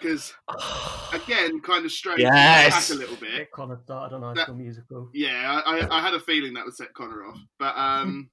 because 0.00 0.34
again, 1.12 1.60
kind 1.60 1.84
of 1.84 1.92
straight 1.92 2.18
Yes! 2.18 2.88
back 2.88 2.96
a 2.96 2.98
little 2.98 3.16
bit. 3.16 3.32
Nick 3.34 3.52
Connor 3.52 3.78
started 3.84 4.16
on 4.16 4.22
High 4.22 4.34
That- 4.34 4.42
School 4.46 4.56
Musical. 4.56 5.10
Yeah, 5.14 5.60
I, 5.64 5.78
I, 5.80 5.98
I 5.98 6.00
had 6.02 6.14
a 6.14 6.20
feeling 6.20 6.54
that 6.54 6.64
would 6.64 6.74
set 6.74 6.92
Connor 6.94 7.24
off, 7.26 7.38
but 7.58 7.76
um, 7.76 8.28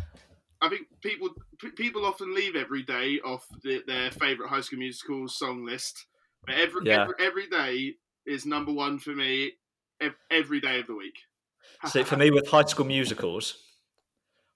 I 0.62 0.68
think 0.70 0.86
people 1.02 1.28
p- 1.60 1.70
people 1.72 2.06
often 2.06 2.34
leave 2.34 2.56
every 2.56 2.82
day 2.82 3.20
off 3.24 3.46
the, 3.62 3.82
their 3.86 4.10
favorite 4.10 4.48
High 4.48 4.62
School 4.62 4.78
Musical 4.78 5.28
song 5.28 5.64
list. 5.66 6.06
But 6.46 6.54
every, 6.56 6.82
Yeah. 6.86 7.02
every 7.02 7.14
every 7.20 7.46
day 7.48 7.94
is 8.24 8.46
number 8.46 8.72
one 8.72 8.98
for 8.98 9.10
me. 9.10 9.52
Every 10.30 10.60
day 10.60 10.80
of 10.80 10.86
the 10.86 10.94
week. 10.94 11.14
so 11.90 12.04
for 12.04 12.16
me, 12.16 12.30
with 12.30 12.46
High 12.48 12.64
School 12.66 12.84
Musicals, 12.86 13.56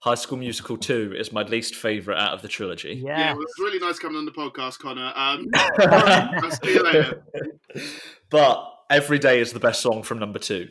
High 0.02 0.14
School 0.14 0.38
Musical 0.38 0.76
Two 0.78 1.14
is 1.16 1.30
my 1.32 1.42
least 1.42 1.74
favorite 1.74 2.16
out 2.18 2.32
of 2.32 2.42
the 2.42 2.48
trilogy. 2.48 2.94
Yeah, 3.04 3.18
Yeah. 3.18 3.32
well, 3.34 3.42
it's 3.42 3.58
really 3.58 3.78
nice 3.78 3.98
coming 3.98 4.16
on 4.16 4.24
the 4.24 4.30
podcast, 4.32 4.78
Connor. 4.78 5.12
Um, 5.14 5.46
I'll 5.54 6.50
see 6.50 6.74
you 6.74 6.82
later. 6.82 7.22
but 8.30 8.66
Every 8.90 9.18
Day 9.18 9.40
is 9.40 9.52
the 9.52 9.60
best 9.60 9.82
song 9.82 10.02
from 10.02 10.18
number 10.18 10.38
two. 10.38 10.68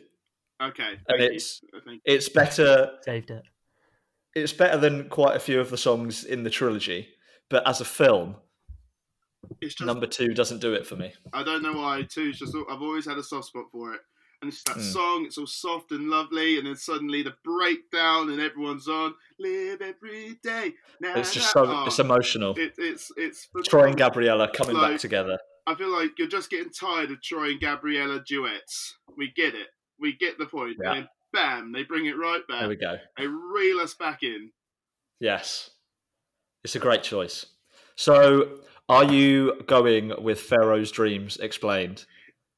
Okay, 0.61 0.83
And 0.93 0.99
thank 1.07 1.21
you. 1.21 1.27
it's 1.35 1.61
I 1.73 1.79
think 1.85 2.01
it's 2.03 2.27
better. 2.27 2.91
Saved 3.03 3.31
it. 3.31 3.43
It's 4.35 4.51
better 4.51 4.77
than 4.77 5.07
quite 5.09 5.35
a 5.35 5.39
few 5.39 5.59
of 5.61 5.69
the 5.69 5.77
songs 5.77 6.23
in 6.25 6.43
the 6.43 6.49
trilogy. 6.49 7.07
But 7.49 7.65
as 7.67 7.79
a 7.81 7.85
film, 7.85 8.35
it's 9.61 9.75
just 9.75 9.85
number 9.87 10.05
two 10.05 10.33
doesn't 10.33 10.59
do 10.59 10.73
it 10.73 10.85
for 10.85 10.95
me. 10.97 11.13
I 11.33 11.43
don't 11.43 11.63
know 11.63 11.73
why. 11.73 12.01
Too, 12.09 12.29
it's 12.29 12.39
just 12.39 12.53
I've 12.69 12.81
always 12.81 13.05
had 13.05 13.17
a 13.17 13.23
soft 13.23 13.45
spot 13.47 13.65
for 13.71 13.93
it. 13.93 14.01
And 14.41 14.51
it's 14.51 14.63
that 14.63 14.77
Mm. 14.77 14.93
song. 14.93 15.25
It's 15.25 15.37
all 15.37 15.47
soft 15.47 15.91
and 15.91 16.09
lovely, 16.09 16.57
and 16.57 16.65
then 16.67 16.75
suddenly 16.77 17.23
the 17.23 17.35
breakdown, 17.43 18.29
and 18.29 18.39
everyone's 18.39 18.87
on 18.87 19.13
"Live 19.37 19.81
Every 19.81 20.35
Day." 20.41 20.75
Now 21.01 21.15
It's 21.15 21.33
just 21.33 21.51
so 21.51 21.85
it's 21.85 21.99
emotional. 21.99 22.57
It, 22.57 22.73
it's 22.77 23.11
it's 23.17 23.49
Troy 23.67 23.87
and 23.87 23.97
Gabriella 23.97 24.49
coming 24.53 24.77
Like- 24.77 24.93
back 24.93 24.99
together. 25.01 25.37
I 25.67 25.75
feel 25.75 25.89
like 25.89 26.17
you're 26.17 26.27
just 26.27 26.49
getting 26.49 26.71
tired 26.71 27.11
of 27.11 27.21
Troy 27.21 27.51
and 27.51 27.59
Gabriella 27.59 28.23
duets. 28.25 28.97
We 29.17 29.31
get 29.31 29.53
it. 29.55 29.67
We 29.99 30.13
get 30.13 30.37
the 30.39 30.45
point. 30.47 30.77
Yeah. 30.81 30.93
And 30.93 30.97
then 31.03 31.09
bam, 31.33 31.71
they 31.73 31.83
bring 31.83 32.05
it 32.07 32.17
right 32.17 32.41
back. 32.47 32.61
There 32.61 32.69
we 32.69 32.75
go. 32.77 32.97
They 33.17 33.27
reel 33.27 33.79
us 33.79 33.93
back 33.93 34.23
in. 34.23 34.51
Yes, 35.19 35.69
it's 36.63 36.75
a 36.75 36.79
great 36.79 37.03
choice. 37.03 37.45
So, 37.95 38.61
are 38.87 39.03
you 39.03 39.61
going 39.67 40.13
with 40.23 40.39
Pharaoh's 40.41 40.91
Dreams 40.91 41.35
explained? 41.37 42.05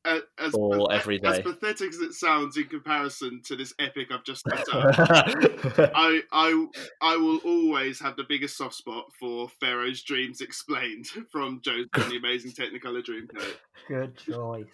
Uh, 0.03 0.19
as, 0.39 0.53
Or 0.55 0.91
as- 0.91 0.99
every 1.01 1.23
as 1.23 1.39
pathetic 1.41 1.89
as 1.89 1.99
it 1.99 2.13
sounds 2.13 2.57
in 2.57 2.63
comparison 2.65 3.39
to 3.45 3.55
this 3.55 3.71
epic 3.77 4.07
I've 4.11 4.23
just 4.23 4.43
set 4.49 4.67
up, 4.73 4.95
I, 5.95 6.21
I, 6.31 6.65
I 7.01 7.17
will 7.17 7.37
always 7.45 7.99
have 7.99 8.15
the 8.15 8.23
biggest 8.27 8.57
soft 8.57 8.73
spot 8.73 9.05
for 9.19 9.47
Pharaoh's 9.59 10.01
Dreams 10.01 10.41
Explained 10.41 11.05
from 11.31 11.61
Joseph 11.63 11.89
and 11.93 12.11
the 12.11 12.17
Amazing 12.17 12.51
Technicolor 12.53 13.03
Dreamcoat. 13.05 13.55
Good 13.87 14.17
choice. 14.17 14.65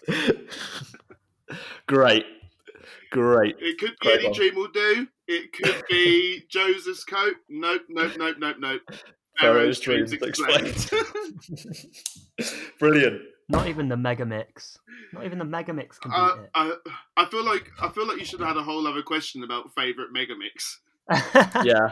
great, 1.86 2.24
great. 3.10 3.56
It 3.58 3.78
could 3.78 3.96
be 4.00 4.08
Great 4.08 4.18
Any 4.20 4.24
one. 4.28 4.34
Dream 4.34 4.54
Will 4.54 4.68
Do. 4.68 5.06
It 5.26 5.52
could 5.52 5.82
be 5.90 6.44
Joseph's 6.48 7.04
Coat. 7.04 7.34
Nope, 7.50 7.82
nope, 7.90 8.12
nope, 8.16 8.36
nope, 8.38 8.56
nope. 8.58 8.80
Pharaoh's 9.38 9.78
Dreams 9.78 10.12
explained. 10.14 10.90
Brilliant. 12.78 13.20
Not 13.48 13.66
even 13.68 13.88
the 13.88 13.96
Mega 13.96 14.26
Mix. 14.26 14.78
Not 15.12 15.24
even 15.24 15.38
the 15.38 15.44
Mega 15.44 15.72
Mix 15.72 15.98
can 15.98 16.10
beat 16.10 16.16
uh, 16.18 16.36
I, 16.54 16.72
I 17.16 17.24
feel 17.26 17.44
like 17.44 17.70
I 17.80 17.88
feel 17.88 18.06
like 18.06 18.18
you 18.18 18.24
should 18.24 18.40
have 18.40 18.48
had 18.48 18.56
a 18.58 18.62
whole 18.62 18.86
other 18.86 19.02
question 19.02 19.42
about 19.42 19.74
favorite 19.74 20.12
Mega 20.12 20.34
Mix. 20.36 20.80
Yeah, 21.64 21.88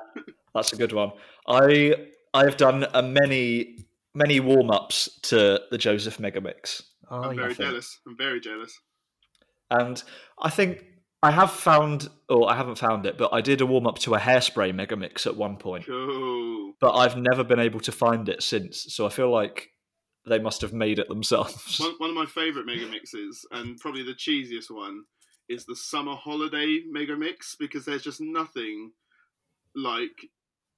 that's 0.55 0.73
a 0.73 0.77
good 0.77 0.93
one. 0.93 1.13
I 1.49 1.95
I 2.35 2.45
have 2.45 2.57
done 2.59 2.87
a 2.93 3.03
many 3.03 3.87
many 4.15 4.41
warm 4.41 4.71
ups 4.71 5.19
to 5.23 5.61
the 5.71 5.79
Joseph 5.79 6.19
Megamix. 6.19 6.83
Oh, 7.11 7.23
I'm 7.23 7.37
very 7.37 7.55
think. 7.55 7.71
jealous. 7.71 7.99
I'm 8.07 8.17
very 8.17 8.41
jealous. 8.41 8.79
And 9.71 10.03
I 10.41 10.51
think 10.51 10.85
I 11.23 11.31
have 11.31 11.51
found, 11.51 12.09
or 12.29 12.51
I 12.51 12.57
haven't 12.57 12.79
found 12.79 13.07
it, 13.07 13.17
but 13.19 13.33
I 13.33 13.41
did 13.41 13.61
a 13.61 13.67
warm 13.67 13.87
up 13.87 13.99
to 14.01 14.15
a 14.15 14.19
hairspray 14.19 14.73
megamix 14.75 15.27
at 15.27 15.37
one 15.37 15.57
point, 15.57 15.87
Cool. 15.87 16.75
but 16.81 16.93
I've 16.95 17.17
never 17.17 17.43
been 17.43 17.59
able 17.59 17.81
to 17.81 17.93
find 17.93 18.29
it 18.29 18.43
since. 18.43 18.93
So 18.95 19.07
I 19.07 19.09
feel 19.09 19.31
like 19.31 19.71
they 20.27 20.39
must 20.39 20.61
have 20.61 20.73
made 20.73 20.99
it 20.99 21.09
themselves. 21.09 21.79
One, 21.79 21.95
one 21.99 22.11
of 22.11 22.17
my 22.17 22.27
favorite 22.27 22.67
mega 22.67 22.87
mixes, 22.87 23.47
and 23.53 23.79
probably 23.79 24.03
the 24.03 24.13
cheesiest 24.15 24.71
one, 24.71 25.05
is 25.49 25.65
the 25.65 25.77
summer 25.77 26.15
holiday 26.17 26.81
mega 26.91 27.17
mix 27.17 27.55
because 27.59 27.85
there's 27.85 28.03
just 28.03 28.21
nothing 28.21 28.91
like 29.75 30.11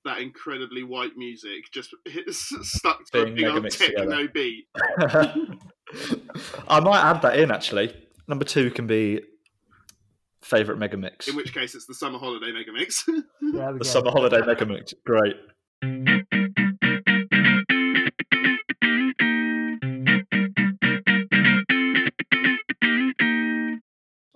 that 0.04 0.18
incredibly 0.20 0.82
white 0.82 1.16
music 1.16 1.70
just 1.72 1.94
stuck 2.30 3.04
to 3.10 3.24
Being 3.24 3.28
a 3.28 3.34
big 3.34 3.44
old 3.46 3.70
techno 3.70 4.04
together. 4.04 4.28
beat. 4.28 4.66
I 6.68 6.80
might 6.80 7.00
add 7.02 7.22
that 7.22 7.38
in 7.38 7.50
actually. 7.50 7.94
Number 8.26 8.44
two 8.44 8.70
can 8.70 8.86
be 8.86 9.22
favorite 10.42 10.78
mega 10.78 10.96
mix. 10.96 11.28
In 11.28 11.36
which 11.36 11.52
case, 11.54 11.74
it's 11.74 11.86
the 11.86 11.94
summer 11.94 12.18
holiday 12.18 12.52
mega 12.52 12.72
mix. 12.72 13.06
we 13.40 13.52
The 13.52 13.84
summer 13.84 14.10
holiday 14.10 14.40
mega 14.44 14.66
mix. 14.66 14.94
Great. 15.04 15.36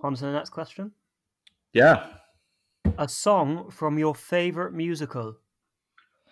On 0.02 0.14
to 0.14 0.24
the 0.24 0.32
next 0.32 0.50
question. 0.50 0.92
Yeah. 1.72 2.06
A 2.98 3.08
song 3.08 3.70
from 3.70 3.98
your 3.98 4.14
favourite 4.14 4.72
musical. 4.72 5.36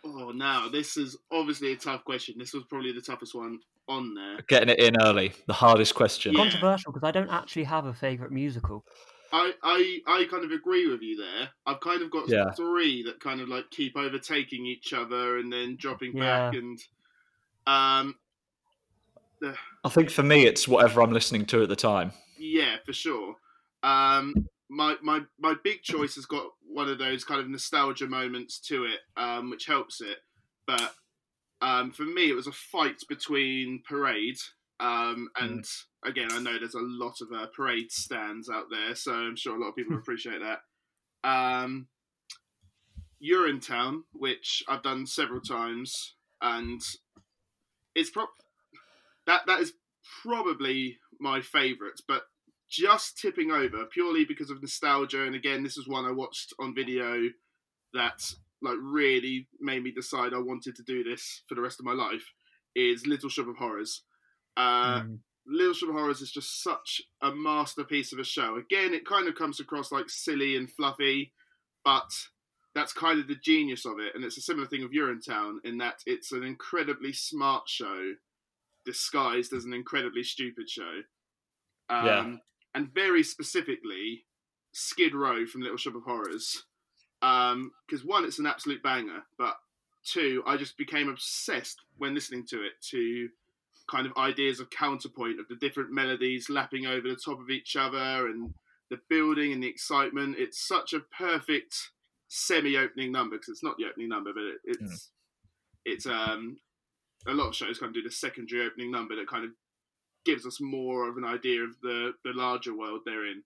oh, 0.05 0.31
now 0.35 0.69
this 0.69 0.97
is 0.97 1.17
obviously 1.31 1.73
a 1.73 1.77
tough 1.77 2.05
question. 2.05 2.35
This 2.39 2.53
was 2.53 2.65
probably 2.69 2.93
the 2.93 3.01
toughest 3.01 3.35
one 3.35 3.61
on 3.89 4.15
there. 4.15 4.39
Getting 4.49 4.69
it 4.71 4.79
in 4.81 5.01
early. 5.01 5.33
The 5.47 5.53
hardest 5.53 5.95
question. 5.95 6.33
Yeah. 6.33 6.39
Controversial 6.43 6.93
because 6.93 7.07
I 7.07 7.13
don't 7.13 7.31
actually 7.31 7.65
have 7.65 7.87
a 7.87 7.95
favourite 7.95 8.33
musical. 8.33 8.85
I, 9.33 9.53
I 9.63 9.99
I 10.09 10.27
kind 10.29 10.45
of 10.45 10.51
agree 10.51 10.89
with 10.91 11.03
you 11.03 11.17
there. 11.17 11.49
I've 11.65 11.79
kind 11.81 12.03
of 12.03 12.11
got 12.11 12.29
Yeah. 12.29 12.51
three 12.53 13.05
that 13.05 13.21
kind 13.21 13.41
of 13.41 13.49
like 13.49 13.71
keep 13.71 13.97
overtaking 13.97 14.67
each 14.67 14.93
other 14.93 15.39
and 15.39 15.53
then 15.53 15.77
dropping 15.77 16.17
Yeah. 16.17 16.51
back 16.51 16.55
and 16.57 16.79
um 17.67 18.17
I 19.85 19.89
think 19.89 20.11
for 20.11 20.23
me, 20.23 20.45
it's 20.45 20.69
whatever 20.69 21.01
I'm 21.01 21.13
listening 21.13 21.47
to 21.47 21.63
at 21.63 21.69
the 21.71 21.77
time. 21.77 22.13
yeah 22.39 22.77
for 22.85 22.93
sure. 22.93 23.37
Um 23.83 24.35
my 24.69 24.97
my 25.03 25.21
my 25.39 25.55
big 25.65 25.83
choice 25.83 26.15
has 26.15 26.27
got 26.27 26.47
one 26.63 26.89
of 26.89 26.99
those 26.99 27.25
kind 27.25 27.41
of 27.41 27.49
nostalgia 27.49 28.07
moments 28.07 28.61
to 28.61 28.85
it, 28.85 29.01
um, 29.17 29.51
which 29.51 29.67
helps 29.67 30.01
it. 30.01 30.19
But 30.67 30.95
um, 31.61 31.91
for 31.91 32.05
me, 32.05 32.31
it 32.31 32.35
was 32.35 32.47
a 32.47 32.53
fight 32.53 33.01
between 33.09 33.83
Parade 33.87 34.39
um, 34.81 35.29
and 35.39 35.65
again, 36.05 36.29
I 36.33 36.41
know 36.41 36.59
there's 36.59 36.75
a 36.75 36.81
lot 36.81 37.21
of 37.21 37.29
uh, 37.33 37.47
Parade 37.55 37.93
stands 37.93 38.49
out 38.49 38.65
there, 38.71 38.95
so 38.95 39.13
I'm 39.13 39.37
sure 39.37 39.55
a 39.55 39.61
lot 39.61 39.69
of 39.69 39.77
people 39.77 39.97
appreciate 39.97 40.41
that. 40.41 40.61
Um, 41.23 41.89
Urinetown, 43.23 44.01
which 44.15 44.65
I've 44.67 44.83
done 44.83 45.07
several 45.07 45.43
times, 45.43 46.15
and 46.41 46.81
it's 47.95 48.09
pro- 48.09 48.25
that 49.27 49.43
that 49.47 49.61
is 49.61 49.75
probably 50.23 50.97
my 51.21 51.43
favourite, 51.43 52.01
but 52.09 52.23
just 52.71 53.19
tipping 53.19 53.51
over 53.51 53.85
purely 53.87 54.25
because 54.25 54.49
of 54.51 54.63
nostalgia. 54.63 55.25
And 55.25 55.35
again, 55.35 55.63
this 55.63 55.77
is 55.77 55.89
one 55.89 56.05
I 56.07 56.13
watched 56.13 56.55
on 56.61 56.75
video 56.75 57.29
that 57.93 58.23
like 58.63 58.79
really 58.81 59.49
made 59.61 59.83
me 59.83 59.91
decide 59.91 60.33
I 60.33 60.39
wanted 60.39 60.77
to 60.77 60.83
do 60.83 61.03
this 61.03 61.43
for 61.49 61.55
the 61.55 61.61
rest 61.63 61.81
of 61.81 61.87
my 61.87 61.93
life. 61.93 62.25
Is 62.77 63.07
Little 63.07 63.29
Shop 63.29 63.49
of 63.49 63.57
Horrors. 63.57 64.03
Uh, 64.57 65.03
Mm. 65.03 65.19
Little 65.47 65.75
Shop 65.75 65.89
of 65.89 65.95
Horrors 65.97 66.21
is 66.21 66.31
just 66.31 66.63
such 66.63 67.03
a 67.23 67.33
masterpiece 67.35 68.13
of 68.13 68.21
a 68.21 68.25
show. 68.25 68.57
Again, 68.57 68.95
it 68.95 69.05
kind 69.07 69.27
of 69.27 69.35
comes 69.35 69.59
across 69.59 69.91
like 69.91 70.09
silly 70.09 70.57
and 70.57 70.71
fluffy, 70.71 71.33
but 71.85 72.09
that's 72.75 72.93
kind 72.93 73.19
of 73.19 73.27
the 73.27 73.35
genius 73.43 73.85
of 73.85 73.99
it. 73.99 74.15
And 74.15 74.23
it's 74.23 74.39
a 74.39 74.43
similar 74.43 74.69
thing 74.69 74.83
with 74.83 74.93
Urinetown 74.93 75.57
in 75.65 75.79
that 75.79 76.03
it's 76.07 76.31
an 76.31 76.45
incredibly 76.45 77.13
smart 77.13 77.69
show 77.69 78.13
disguised 78.85 79.53
as 79.53 79.65
an 79.65 79.73
incredibly 79.73 80.23
stupid 80.23 80.69
show. 80.69 81.01
Um, 81.89 82.07
Yeah. 82.07 82.37
And 82.75 82.93
very 82.95 83.23
specifically, 83.23 84.25
Skid 84.73 85.15
Row 85.15 85.47
from 85.47 85.63
Little 85.63 85.77
Shop 85.77 85.95
of 85.95 86.05
Horrors. 86.05 86.65
Because 87.21 88.05
one, 88.05 88.25
it's 88.25 88.39
an 88.39 88.47
absolute 88.47 88.83
banger, 88.83 89.23
but 89.37 89.57
two, 90.05 90.43
I 90.47 90.57
just 90.57 90.79
became 90.79 91.09
obsessed 91.09 91.81
when 91.99 92.15
listening 92.15 92.47
to 92.47 92.63
it 92.63 92.73
to 92.91 93.29
kind 93.91 94.07
of 94.07 94.17
ideas 94.17 94.61
of 94.61 94.71
counterpoint 94.71 95.41
of 95.41 95.49
the 95.49 95.57
different 95.57 95.91
melodies 95.91 96.49
lapping 96.49 96.87
over 96.87 97.09
the 97.09 97.17
top 97.17 97.41
of 97.41 97.51
each 97.51 97.77
other 97.77 98.29
and 98.29 98.55
the 98.89 99.01
building 99.09 99.53
and 99.53 99.63
the 99.63 99.69
excitement. 99.69 100.37
It's 100.39 100.67
such 100.67 100.93
a 100.93 101.01
perfect 101.01 101.91
semi-opening 102.29 103.11
number 103.11 103.37
because 103.37 103.49
it's 103.49 103.65
not 103.65 103.77
the 103.77 103.87
opening 103.87 104.09
number, 104.09 104.33
but 104.33 104.45
it, 104.45 104.59
it's 104.65 105.11
it's 105.85 106.07
um 106.07 106.57
a 107.27 107.33
lot 107.33 107.49
of 107.49 107.55
shows 107.55 107.79
kind 107.79 107.91
of 107.91 107.95
do 107.95 108.03
the 108.03 108.11
secondary 108.11 108.65
opening 108.65 108.91
number 108.91 109.17
that 109.17 109.29
kind 109.29 109.45
of 109.45 109.51
gives 110.25 110.47
us 110.47 110.61
more 110.61 111.09
of 111.09 111.17
an 111.17 111.25
idea 111.25 111.63
of 111.63 111.81
the 111.83 112.13
the 112.25 112.33
larger 112.35 112.77
world 112.77 113.01
they're 113.05 113.27
in. 113.27 113.43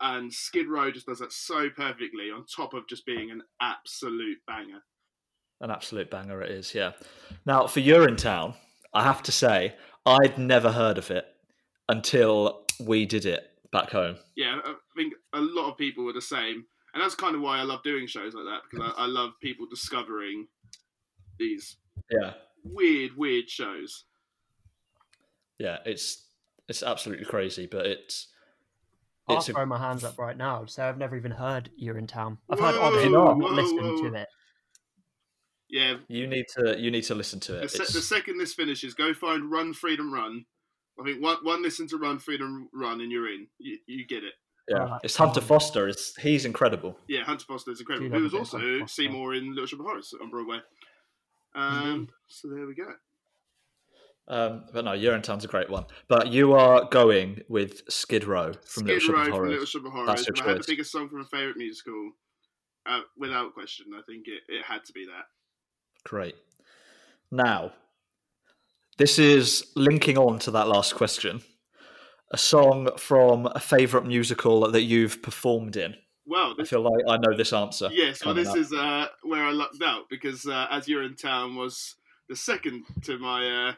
And 0.00 0.32
Skid 0.32 0.68
Row 0.68 0.90
just 0.90 1.06
does 1.06 1.20
that 1.20 1.32
so 1.32 1.70
perfectly, 1.70 2.30
on 2.30 2.44
top 2.44 2.74
of 2.74 2.86
just 2.86 3.06
being 3.06 3.30
an 3.30 3.42
absolute 3.62 4.38
banger. 4.46 4.80
An 5.62 5.70
absolute 5.70 6.10
banger 6.10 6.42
it 6.42 6.50
is, 6.50 6.74
yeah. 6.74 6.92
Now, 7.46 7.66
for 7.66 7.80
Urinetown, 7.80 8.54
I 8.92 9.02
have 9.04 9.22
to 9.22 9.32
say, 9.32 9.74
I'd 10.04 10.36
never 10.36 10.70
heard 10.70 10.98
of 10.98 11.10
it 11.10 11.24
until 11.88 12.66
we 12.78 13.06
did 13.06 13.24
it 13.24 13.48
back 13.72 13.90
home. 13.90 14.16
Yeah, 14.36 14.60
I 14.64 14.74
think 14.94 15.14
a 15.32 15.40
lot 15.40 15.70
of 15.70 15.78
people 15.78 16.04
were 16.04 16.12
the 16.12 16.20
same, 16.20 16.66
and 16.92 17.02
that's 17.02 17.14
kind 17.14 17.34
of 17.34 17.40
why 17.40 17.58
I 17.58 17.62
love 17.62 17.82
doing 17.82 18.06
shows 18.06 18.34
like 18.34 18.44
that 18.44 18.60
because 18.70 18.92
I, 18.98 19.04
I 19.04 19.06
love 19.06 19.30
people 19.40 19.66
discovering 19.66 20.46
these 21.38 21.76
Yeah. 22.10 22.34
weird, 22.64 23.16
weird 23.16 23.48
shows. 23.48 24.04
Yeah, 25.58 25.78
it's 25.84 26.24
it's 26.68 26.82
absolutely 26.82 27.24
crazy, 27.24 27.66
but 27.66 27.86
it's 27.86 28.28
I'll 29.28 29.38
it's 29.38 29.48
a, 29.48 29.52
throw 29.52 29.66
my 29.66 29.78
hands 29.78 30.04
up 30.04 30.18
right 30.18 30.36
now 30.36 30.60
and 30.60 30.70
say 30.70 30.82
I've 30.84 30.98
never 30.98 31.16
even 31.16 31.32
heard 31.32 31.70
Urinetown. 31.82 32.38
I've 32.50 32.58
Whoa, 32.58 32.66
heard 32.66 32.74
of 32.76 33.04
it, 33.04 33.10
whoa, 33.10 33.34
but 33.34 33.38
not 33.38 33.52
listened 33.52 33.98
to 33.98 34.20
it. 34.20 34.28
Yeah, 35.68 35.94
you 36.08 36.26
need 36.26 36.46
to 36.56 36.78
you 36.78 36.90
need 36.90 37.02
to 37.04 37.14
listen 37.14 37.40
to 37.40 37.52
the, 37.52 37.62
it. 37.62 37.70
se- 37.70 37.92
the 37.92 38.02
second 38.02 38.38
this 38.38 38.54
finishes, 38.54 38.94
go 38.94 39.12
find 39.12 39.50
Run 39.50 39.72
Freedom 39.72 40.12
Run. 40.12 40.44
I 41.00 41.04
think 41.04 41.22
one 41.22 41.38
one 41.42 41.62
listen 41.62 41.88
to 41.88 41.96
Run 41.98 42.18
Freedom 42.18 42.68
Run 42.72 43.00
and 43.00 43.10
you're 43.10 43.28
in. 43.32 43.48
You, 43.58 43.78
you 43.86 44.06
get 44.06 44.22
it. 44.22 44.34
yeah, 44.68 44.78
Alright, 44.78 45.00
it's 45.02 45.16
Hunter 45.16 45.40
Foster. 45.40 45.88
It's 45.88 46.14
he's 46.16 46.44
incredible. 46.44 46.96
Yeah, 47.08 47.22
Hunter 47.24 47.44
Foster 47.46 47.72
is 47.72 47.80
incredible. 47.80 48.08
Do 48.10 48.16
He 48.16 48.22
was 48.22 48.32
a 48.32 48.36
bit 48.36 48.42
of 48.42 48.50
Hunter 48.50 48.80
also 48.82 48.86
Seymour 48.86 49.34
in 49.34 49.50
Little 49.50 49.66
Shop 49.66 49.80
of 49.80 49.86
Horrors 49.86 50.14
on 50.22 50.30
Broadway. 50.30 50.58
Um, 51.54 51.90
Indeed. 51.90 52.08
so 52.28 52.48
there 52.48 52.66
we 52.66 52.74
go. 52.74 52.92
Um, 54.28 54.64
but 54.72 54.84
no, 54.84 54.90
Urinetown's 54.90 55.44
a 55.44 55.48
great 55.48 55.70
one. 55.70 55.84
But 56.08 56.28
you 56.28 56.54
are 56.54 56.88
going 56.90 57.42
with 57.48 57.82
Skid 57.88 58.24
Row 58.24 58.52
from 58.64 58.84
Skid 58.84 58.86
Little 58.86 59.00
Shop 59.00 59.14
Row 59.14 59.20
of 59.20 59.26
from 59.26 59.34
Horrors. 59.34 59.50
Little 59.50 59.66
Shop 59.66 59.84
of 59.84 59.92
Horrors. 59.92 60.06
That's 60.08 60.26
your 60.26 60.46
I 60.46 60.52
had 60.52 60.62
the 60.62 60.64
biggest 60.66 60.92
song 60.92 61.08
from 61.08 61.20
a 61.20 61.24
favourite 61.24 61.56
musical, 61.56 62.12
uh, 62.86 63.00
without 63.16 63.54
question, 63.54 63.86
I 63.96 64.02
think 64.02 64.26
it, 64.26 64.42
it 64.48 64.64
had 64.64 64.84
to 64.84 64.92
be 64.92 65.06
that. 65.06 65.26
Great. 66.04 66.34
Now, 67.30 67.72
this 68.98 69.18
is 69.18 69.72
linking 69.74 70.16
on 70.18 70.38
to 70.40 70.50
that 70.52 70.68
last 70.68 70.94
question. 70.94 71.42
A 72.32 72.38
song 72.38 72.88
from 72.96 73.46
a 73.54 73.60
favourite 73.60 74.06
musical 74.06 74.70
that 74.70 74.82
you've 74.82 75.22
performed 75.22 75.76
in. 75.76 75.94
Well, 76.26 76.56
I 76.58 76.64
feel 76.64 76.80
like 76.80 77.04
I 77.08 77.18
know 77.18 77.36
this 77.36 77.52
answer. 77.52 77.88
yes, 77.92 78.24
well, 78.24 78.34
this 78.34 78.48
up. 78.48 78.56
is 78.56 78.72
uh, 78.72 79.06
where 79.22 79.44
I 79.44 79.52
lucked 79.52 79.82
out 79.82 80.08
because 80.10 80.44
uh, 80.44 80.66
as 80.70 80.86
Urinetown 80.86 81.56
was 81.56 81.94
the 82.28 82.34
second 82.34 82.84
to 83.02 83.18
my 83.18 83.68
uh, 83.68 83.72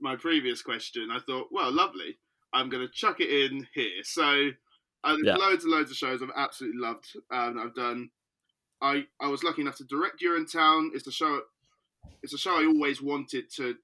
my 0.00 0.16
previous 0.16 0.62
question. 0.62 1.10
I 1.10 1.20
thought, 1.20 1.48
well, 1.50 1.72
lovely. 1.72 2.18
I'm 2.52 2.68
going 2.68 2.86
to 2.86 2.92
chuck 2.92 3.20
it 3.20 3.30
in 3.30 3.66
here. 3.74 4.02
So 4.02 4.50
uh, 5.04 5.16
Yeah. 5.22 5.36
loads 5.36 5.64
and 5.64 5.72
loads 5.72 5.90
of 5.90 5.96
shows 5.96 6.22
I've 6.22 6.30
absolutely 6.36 6.80
loved 6.80 7.06
um, 7.30 7.58
I've 7.58 7.74
done. 7.74 8.10
I 8.82 9.06
I 9.20 9.28
was 9.28 9.42
lucky 9.44 9.62
enough 9.62 9.76
to 9.76 9.84
direct 9.84 10.20
Urinetown. 10.22 10.88
It's 10.94 11.06
a 11.06 11.12
show. 11.12 11.42
It's 12.22 12.34
a 12.34 12.38
show 12.38 12.60
I 12.60 12.66
always 12.66 13.00
wanted 13.00 13.50
to 13.56 13.76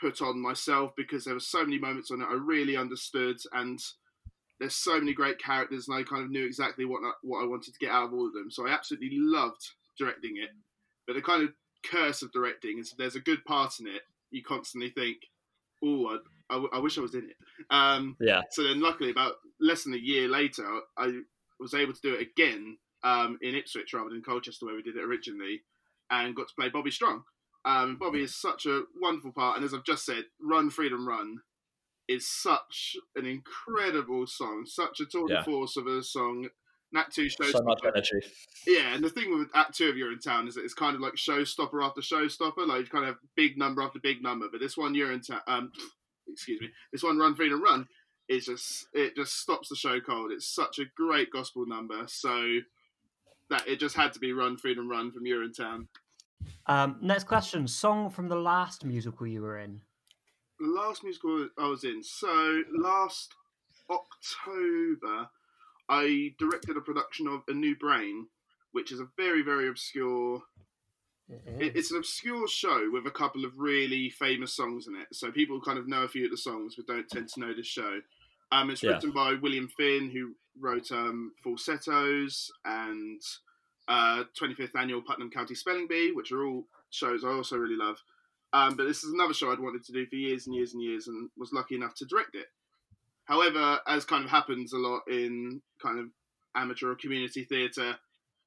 put 0.00 0.20
on 0.20 0.40
myself 0.40 0.92
because 0.96 1.24
there 1.24 1.34
were 1.34 1.40
so 1.40 1.64
many 1.64 1.78
moments 1.78 2.10
on 2.10 2.20
it 2.20 2.28
I 2.28 2.34
really 2.34 2.76
understood, 2.76 3.38
and 3.52 3.80
there's 4.60 4.74
so 4.76 4.98
many 4.98 5.14
great 5.14 5.38
characters, 5.42 5.88
and 5.88 5.96
I 5.96 6.02
kind 6.02 6.22
of 6.24 6.30
knew 6.30 6.44
exactly 6.44 6.84
what 6.84 7.02
I, 7.04 7.12
what 7.22 7.42
I 7.42 7.46
wanted 7.46 7.72
to 7.74 7.78
get 7.80 7.90
out 7.90 8.06
of 8.06 8.12
all 8.12 8.26
of 8.26 8.32
them. 8.32 8.50
So 8.50 8.66
I 8.66 8.70
absolutely 8.70 9.10
loved 9.12 9.70
directing 9.98 10.36
it. 10.36 10.50
But 11.06 11.14
the 11.14 11.22
kind 11.22 11.42
of 11.42 11.50
curse 11.84 12.22
of 12.22 12.32
directing 12.32 12.78
is 12.78 12.94
there's 12.96 13.16
a 13.16 13.20
good 13.20 13.44
part 13.44 13.78
in 13.80 13.86
it, 13.86 14.02
you 14.30 14.42
constantly 14.42 14.90
think, 14.90 15.18
"Oh, 15.84 16.18
I, 16.50 16.56
I 16.56 16.66
I 16.74 16.78
wish 16.78 16.98
I 16.98 17.02
was 17.02 17.14
in 17.14 17.30
it." 17.30 17.36
Um, 17.70 18.16
Yeah. 18.20 18.42
so 18.50 18.62
then, 18.64 18.80
luckily, 18.80 19.10
about 19.10 19.34
less 19.60 19.84
than 19.84 19.94
a 19.94 19.98
year 19.98 20.28
later, 20.28 20.66
I 20.96 21.20
was 21.60 21.74
able 21.74 21.92
to 21.92 22.00
do 22.02 22.14
it 22.14 22.22
again 22.22 22.78
um, 23.02 23.38
in 23.42 23.54
Ipswich 23.54 23.92
rather 23.92 24.10
than 24.10 24.22
Colchester, 24.22 24.66
where 24.66 24.74
we 24.74 24.82
did 24.82 24.96
it 24.96 25.04
originally, 25.04 25.62
and 26.10 26.34
got 26.34 26.48
to 26.48 26.54
play 26.54 26.68
Bobby 26.68 26.90
Strong. 26.90 27.24
Um, 27.64 27.96
Bobby 27.96 28.22
is 28.22 28.34
such 28.36 28.66
a 28.66 28.82
wonderful 29.00 29.32
part, 29.32 29.56
and 29.56 29.64
as 29.64 29.72
I've 29.74 29.84
just 29.84 30.04
said, 30.04 30.24
"Run 30.40 30.70
Freedom 30.70 31.06
Run" 31.08 31.38
is 32.08 32.28
such 32.28 32.96
an 33.16 33.24
incredible 33.26 34.26
song, 34.26 34.66
such 34.66 35.00
a 35.00 35.06
tour 35.06 35.28
de 35.28 35.34
Yeah. 35.34 35.44
force 35.44 35.76
of 35.76 35.86
a 35.86 36.02
song. 36.02 36.48
Nat 36.94 37.10
two 37.10 37.28
shows. 37.28 37.50
So 37.50 37.62
much 37.62 37.80
energy. 37.84 38.24
Yeah, 38.66 38.94
and 38.94 39.02
the 39.04 39.10
thing 39.10 39.36
with 39.36 39.48
Act 39.52 39.76
Two 39.76 39.88
of 39.88 39.96
Urinetown 39.96 40.46
is 40.46 40.54
that 40.54 40.64
it's 40.64 40.74
kind 40.74 40.94
of 40.94 41.00
like 41.00 41.14
showstopper 41.14 41.84
after 41.84 42.00
showstopper, 42.00 42.66
like 42.66 42.80
you 42.80 42.86
kind 42.86 43.04
of 43.04 43.08
have 43.08 43.18
big 43.34 43.58
number 43.58 43.82
after 43.82 43.98
big 43.98 44.22
number. 44.22 44.46
But 44.50 44.60
this 44.60 44.76
one, 44.76 44.94
Urinetown, 44.94 45.40
um, 45.48 45.72
excuse 46.32 46.60
me, 46.60 46.70
this 46.92 47.02
one, 47.02 47.18
Run 47.18 47.34
Freedom 47.34 47.60
Run, 47.60 47.88
is 48.28 48.46
just 48.46 48.86
it 48.94 49.16
just 49.16 49.40
stops 49.40 49.68
the 49.68 49.76
show 49.76 50.00
cold. 50.00 50.30
It's 50.30 50.46
such 50.46 50.78
a 50.78 50.84
great 50.96 51.32
gospel 51.32 51.66
number, 51.66 52.04
so 52.06 52.58
that 53.50 53.66
it 53.66 53.80
just 53.80 53.96
had 53.96 54.12
to 54.12 54.20
be 54.20 54.32
Run 54.32 54.56
Freedom 54.56 54.88
Run 54.88 55.10
from 55.10 55.24
Urinetown. 55.24 55.88
Um, 56.66 56.98
next 57.02 57.24
question: 57.24 57.66
song 57.66 58.08
from 58.08 58.28
the 58.28 58.36
last 58.36 58.84
musical 58.84 59.26
you 59.26 59.42
were 59.42 59.58
in. 59.58 59.80
The 60.60 60.68
last 60.68 61.02
musical 61.02 61.48
I 61.58 61.66
was 61.66 61.82
in, 61.82 62.04
so 62.04 62.62
last 62.78 63.34
October, 63.90 65.28
I 65.88 66.34
directed 66.38 66.76
a 66.76 66.80
production 66.80 67.26
of 67.28 67.42
A 67.48 67.52
New 67.54 67.76
Brain, 67.76 68.28
which 68.72 68.92
is 68.92 69.00
a 69.00 69.08
very 69.16 69.42
very 69.42 69.68
obscure 69.68 70.42
It, 71.60 71.76
it's 71.76 71.90
an 71.90 71.98
obscure 71.98 72.46
show 72.48 72.90
with 72.92 73.06
a 73.06 73.10
couple 73.10 73.44
of 73.44 73.58
really 73.58 74.10
famous 74.10 74.52
songs 74.54 74.86
in 74.88 74.96
it. 74.96 75.08
So 75.12 75.30
people 75.30 75.60
kind 75.60 75.78
of 75.78 75.88
know 75.88 76.02
a 76.02 76.08
few 76.08 76.24
of 76.26 76.30
the 76.30 76.36
songs, 76.36 76.74
but 76.76 76.86
don't 76.86 77.08
tend 77.08 77.28
to 77.30 77.40
know 77.40 77.54
this 77.54 77.66
show. 77.66 78.00
Um, 78.52 78.70
it's 78.70 78.82
Yeah. 78.82 78.92
written 78.92 79.12
by 79.12 79.34
William 79.34 79.68
Finn, 79.68 80.10
who 80.10 80.34
wrote 80.58 80.90
um, 80.92 81.32
Falsettos 81.42 82.50
and 82.64 83.20
uh, 83.88 84.24
25th 84.38 84.74
Annual 84.76 85.02
Putnam 85.02 85.30
County 85.30 85.54
Spelling 85.54 85.86
Bee, 85.88 86.12
which 86.12 86.32
are 86.32 86.44
all 86.46 86.66
shows 86.90 87.24
I 87.24 87.28
also 87.28 87.56
really 87.56 87.76
love. 87.76 88.02
Um, 88.52 88.76
but 88.76 88.84
this 88.84 89.02
is 89.02 89.12
another 89.12 89.34
show 89.34 89.50
I'd 89.52 89.58
wanted 89.60 89.84
to 89.84 89.92
do 89.92 90.06
for 90.06 90.14
years 90.16 90.46
and 90.46 90.54
years 90.54 90.74
and 90.74 90.82
years, 90.82 91.08
and 91.08 91.30
was 91.36 91.52
lucky 91.52 91.74
enough 91.74 91.94
to 91.96 92.04
direct 92.06 92.34
it. 92.34 92.46
However, 93.24 93.80
as 93.86 94.04
kind 94.04 94.24
of 94.24 94.30
happens 94.30 94.72
a 94.72 94.78
lot 94.78 95.02
in 95.08 95.62
kind 95.82 95.98
of 95.98 96.06
amateur 96.54 96.90
or 96.90 96.94
community 96.96 97.44
theatre, 97.44 97.96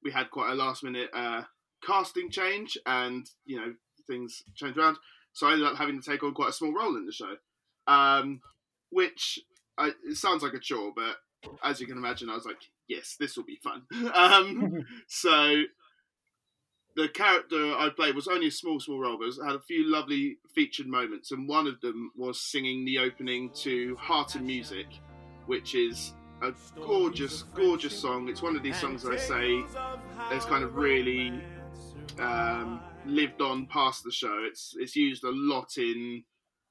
we 0.04 0.12
had 0.12 0.30
quite 0.32 0.52
a 0.52 0.56
last 0.56 0.84
minute 0.84 1.10
uh, 1.14 1.44
casting 1.86 2.30
change 2.30 2.78
and 2.86 3.30
you 3.46 3.58
know 3.58 3.74
things 4.08 4.44
changed 4.56 4.78
around. 4.78 4.98
So 5.34 5.48
i 5.48 5.54
ended 5.54 5.68
up 5.68 5.78
having 5.78 6.02
to 6.02 6.10
take 6.10 6.24
on 6.24 6.34
quite 6.34 6.50
a 6.50 6.54
small 6.54 6.74
role 6.74 6.96
in 6.96 7.06
the 7.06 7.12
show. 7.12 7.36
Um, 7.88 8.42
which 8.90 9.40
I, 9.78 9.92
it 10.06 10.18
sounds 10.18 10.44
like 10.44 10.54
a 10.54 10.60
chore 10.60 10.92
but 10.96 11.18
as 11.64 11.80
you 11.80 11.88
can 11.88 11.98
imagine 11.98 12.30
i 12.30 12.36
was 12.36 12.46
like 12.46 12.58
yes 12.88 13.16
this 13.20 13.38
will 13.38 13.44
be 13.44 13.60
fun. 13.64 13.84
Um, 14.14 14.86
so 15.08 15.64
the 16.98 17.08
character 17.10 17.74
i 17.78 17.90
played 17.96 18.16
was 18.16 18.28
only 18.28 18.48
a 18.48 18.52
small 18.52 18.80
small 18.80 19.00
role 19.00 19.18
but 19.18 19.28
it 19.28 19.46
had 19.46 19.56
a 19.56 19.62
few 19.62 19.90
lovely 19.90 20.38
featured 20.54 20.88
moments 20.88 21.32
and 21.32 21.48
one 21.48 21.68
of 21.68 21.80
them 21.82 22.12
was 22.18 22.42
singing 22.42 22.84
the 22.84 22.98
opening 22.98 23.50
to 23.52 23.96
heart 23.96 24.36
and 24.36 24.46
music 24.46 24.88
which 25.46 25.76
is 25.76 26.14
a 26.44 26.52
gorgeous 26.76 27.44
gorgeous 27.56 27.98
song 27.98 28.28
it's 28.28 28.42
one 28.42 28.56
of 28.56 28.62
these 28.62 28.78
songs 28.78 29.06
i 29.06 29.16
say 29.16 29.64
there's 30.30 30.46
kind 30.46 30.64
of 30.64 30.76
really 30.76 31.42
um, 32.20 32.80
lived 33.06 33.42
on 33.42 33.68
past 33.68 34.04
the 34.04 34.12
show. 34.12 34.46
It's 34.48 34.74
it's 34.78 34.96
used 34.96 35.24
a 35.24 35.32
lot 35.32 35.78
in 35.78 36.24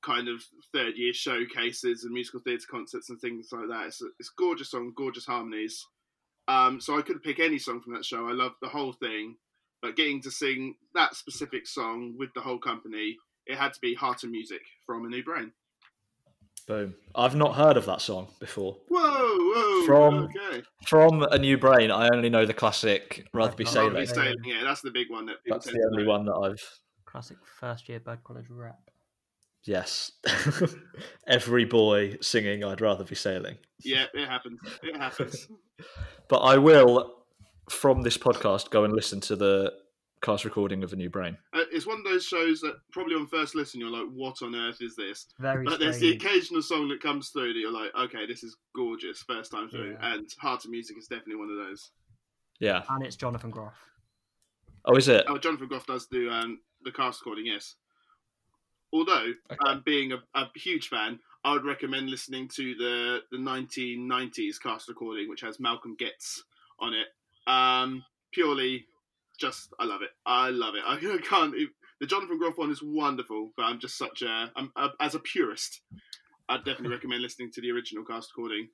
kind 0.03 0.29
of 0.29 0.43
third 0.73 0.97
year 0.97 1.13
showcases 1.13 2.05
and 2.05 2.13
musical 2.13 2.41
theatre 2.41 2.67
concerts 2.71 3.11
and 3.11 3.21
things 3.21 3.49
like 3.53 3.69
that. 3.69 3.87
It's 3.87 4.03
a, 4.03 4.07
it's 4.19 4.31
a 4.31 4.41
gorgeous 4.41 4.71
song, 4.71 4.93
gorgeous 4.97 5.27
harmonies. 5.27 5.85
Um, 6.49 6.81
so 6.81 6.97
I 6.97 7.03
could 7.03 7.23
pick 7.23 7.41
any 7.41 7.59
song 7.59 7.81
from 7.81 7.95
that 7.95 8.05
show. 8.05 8.29
I 8.29 8.33
love 8.33 8.53
the 8.63 8.69
whole 8.69 8.93
thing, 8.93 9.37
but 9.83 9.97
getting 9.97 10.21
to 10.23 10.31
sing 10.31 10.75
that 10.95 11.15
specific 11.15 11.67
song 11.67 12.15
with 12.19 12.31
the 12.35 12.41
whole 12.41 12.59
company, 12.59 13.17
it 13.47 13.57
had 13.57 13.73
to 13.75 13.81
be 13.81 13.95
Heart 13.95 14.23
and 14.25 14.33
Music 14.33 14.61
from 14.87 15.05
A 15.05 15.09
New 15.09 15.23
Brain. 15.25 15.53
Boom. 16.67 16.95
I've 17.15 17.37
not 17.37 17.55
heard 17.55 17.77
of 17.77 17.87
that 17.87 18.01
song 18.01 18.27
before. 18.41 18.77
Whoa, 18.89 19.01
whoa, 19.01 19.87
From- 19.87 20.15
okay. 20.25 20.63
From 20.87 21.23
A 21.31 21.39
New 21.39 21.57
Brain, 21.59 21.91
I 21.93 22.09
only 22.13 22.29
know 22.29 22.45
the 22.45 22.55
classic 22.55 23.25
Rugby 23.33 23.63
Rugby 23.63 23.65
Sailing. 23.67 23.93
Rugby 23.93 24.07
Sailing. 24.07 24.35
Sailing, 24.43 24.59
yeah, 24.59 24.65
that's 24.65 24.81
the 24.83 24.91
big 24.91 25.09
one 25.11 25.27
that 25.27 25.45
people 25.45 25.59
That's 25.59 25.71
the 25.73 25.89
only 25.93 26.03
know. 26.05 26.11
one 26.11 26.25
that 26.25 26.35
I've. 26.35 26.79
Classic 27.05 27.37
first 27.61 27.89
year 27.89 28.01
bad 28.01 28.25
college 28.25 28.47
rap. 28.51 28.79
Yes. 29.65 30.13
Every 31.29 31.65
boy 31.65 32.17
singing 32.21 32.65
I'd 32.65 32.81
rather 32.81 33.05
be 33.05 33.15
sailing. 33.15 33.57
Yeah, 33.85 34.05
it 34.13 34.27
happens. 34.29 34.59
It 34.83 34.97
happens. 34.97 35.49
But 36.29 36.39
I 36.39 36.57
will, 36.59 37.16
from 37.69 38.03
this 38.03 38.17
podcast, 38.19 38.71
go 38.71 38.85
and 38.85 38.93
listen 38.95 39.21
to 39.23 39.37
the 39.37 39.73
cast 40.23 40.45
recording 40.45 40.83
of 40.83 40.93
A 40.93 40.97
New 40.97 41.11
Brain. 41.11 41.37
Uh, 41.53 41.63
it's 41.71 41.87
one 41.87 41.99
of 41.99 42.05
those 42.05 42.25
shows 42.25 42.61
that 42.61 42.75
probably 42.91 43.15
on 43.15 43.27
first 43.27 43.55
listen 43.55 43.81
you're 43.81 43.91
like, 43.91 44.09
"What 44.13 44.41
on 44.43 44.55
earth 44.55 44.79
is 44.81 44.97
this?" 44.97 45.27
Very 45.39 45.65
But 45.65 45.79
there's 45.79 45.99
the 45.99 46.13
occasional 46.13 46.63
song 46.63 46.89
that 46.89 47.01
comes 47.03 47.31
through 47.31 47.53
that 47.53 47.59
you're 47.59 47.71
like, 47.73 47.95
"Okay, 47.95 48.27
this 48.27 48.43
is 48.43 48.57
gorgeous." 48.75 49.23
First 49.23 49.51
time 49.53 49.69
through, 49.69 49.93
Yeah. 49.93 50.15
and 50.15 50.27
Heart 50.39 50.65
of 50.65 50.71
Music 50.71 50.97
is 50.97 51.07
definitely 51.07 51.37
one 51.37 51.51
of 51.51 51.57
those. 51.57 51.91
Yeah. 52.61 52.83
And 52.89 53.05
it's 53.05 53.17
Jonathan 53.17 53.51
Groff. 53.51 53.75
Oh, 54.87 54.97
is 54.97 55.09
it? 55.09 55.25
Oh, 55.29 55.37
Jonathan 55.39 55.69
Groff 55.69 55.87
does 55.87 56.07
do 56.07 56.31
um, 56.31 56.61
the 56.83 56.93
cast 56.93 57.21
recording, 57.21 57.47
yes. 57.47 57.75
Although, 58.93 59.35
Okay. 59.51 59.57
um, 59.67 59.83
being 59.85 60.13
a, 60.13 60.23
a 60.35 60.49
huge 60.55 60.89
fan, 60.89 61.19
I 61.45 61.53
would 61.53 61.65
recommend 61.65 62.09
listening 62.09 62.49
to 62.55 62.75
the 62.77 63.23
the 63.31 63.37
1990s 63.37 64.59
cast 64.61 64.89
recording, 64.89 65.29
which 65.29 65.41
has 65.43 65.61
Malcolm 65.61 65.95
Gets 65.97 66.45
on 66.79 66.95
it. 66.95 67.09
Um, 67.47 68.05
purely, 68.33 68.87
just 69.39 69.73
I 69.79 69.85
love 69.85 70.03
it. 70.03 70.11
I 70.25 70.51
love 70.51 70.75
it. 70.75 70.83
I 70.87 70.97
can't. 71.23 71.55
The 72.01 72.07
Jonathan 72.07 72.39
Groff 72.39 72.59
one 72.59 72.71
is 72.71 72.83
wonderful, 72.83 73.53
but 73.57 73.65
I'm 73.65 73.81
just 73.81 73.97
such 73.97 74.23
a, 74.23 74.51
I'm, 74.55 74.71
a 74.77 74.89
as 75.01 75.15
a 75.15 75.19
purist. 75.19 75.81
I'd 76.49 76.65
definitely 76.65 76.91
recommend 76.91 77.23
listening 77.23 77.51
to 77.55 77.61
the 77.61 77.71
original 77.71 78.05
cast 78.05 78.31
recording. 78.37 78.69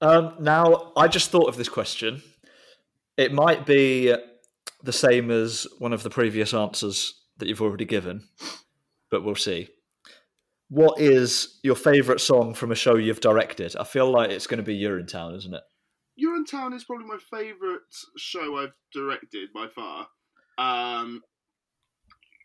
Um, 0.00 0.34
now, 0.40 0.92
I 0.96 1.08
just 1.08 1.30
thought 1.30 1.48
of 1.48 1.56
this 1.56 1.68
question. 1.68 2.22
It 3.16 3.32
might 3.32 3.66
be 3.66 4.14
the 4.82 4.92
same 4.92 5.30
as 5.30 5.66
one 5.78 5.92
of 5.92 6.02
the 6.02 6.10
previous 6.10 6.54
answers 6.54 7.20
that 7.36 7.48
you've 7.48 7.60
already 7.60 7.84
given, 7.84 8.26
but 9.10 9.22
we'll 9.22 9.34
see. 9.34 9.68
What 10.68 11.00
is 11.00 11.58
your 11.62 11.74
favourite 11.74 12.20
song 12.20 12.54
from 12.54 12.72
a 12.72 12.76
show 12.76 12.96
you've 12.96 13.20
directed? 13.20 13.76
I 13.76 13.84
feel 13.84 14.10
like 14.10 14.30
it's 14.30 14.46
going 14.46 14.58
to 14.58 14.64
be 14.64 14.80
Urinetown, 14.80 15.36
isn't 15.36 15.54
it? 15.54 15.62
Urinetown 16.50 16.74
is 16.74 16.84
probably 16.84 17.06
my 17.06 17.18
favourite 17.30 17.80
show 18.16 18.58
I've 18.58 18.74
directed 18.92 19.52
by 19.52 19.66
far. 19.68 20.08
Um, 20.58 21.22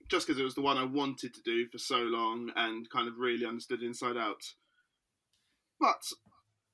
just 0.10 0.28
because 0.28 0.40
it 0.40 0.44
was 0.44 0.56
the 0.56 0.62
one 0.62 0.78
I 0.78 0.86
wanted 0.86 1.34
to 1.34 1.42
do 1.44 1.68
for 1.68 1.78
so 1.78 1.98
long 1.98 2.52
and 2.56 2.90
kind 2.90 3.08
of 3.08 3.18
really 3.18 3.46
understood 3.46 3.82
inside 3.82 4.18
out. 4.18 4.44
But 5.80 6.04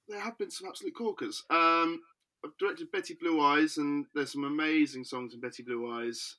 there 0.08 0.20
have 0.20 0.38
been 0.38 0.52
some 0.52 0.68
absolute 0.68 0.96
corkers. 0.96 1.44
Um, 1.50 2.02
I've 2.44 2.58
directed 2.60 2.92
Betty 2.92 3.16
Blue 3.20 3.40
Eyes, 3.40 3.78
and 3.78 4.06
there's 4.14 4.34
some 4.34 4.44
amazing 4.44 5.04
songs 5.04 5.34
in 5.34 5.40
Betty 5.40 5.64
Blue 5.64 5.92
Eyes. 5.92 6.38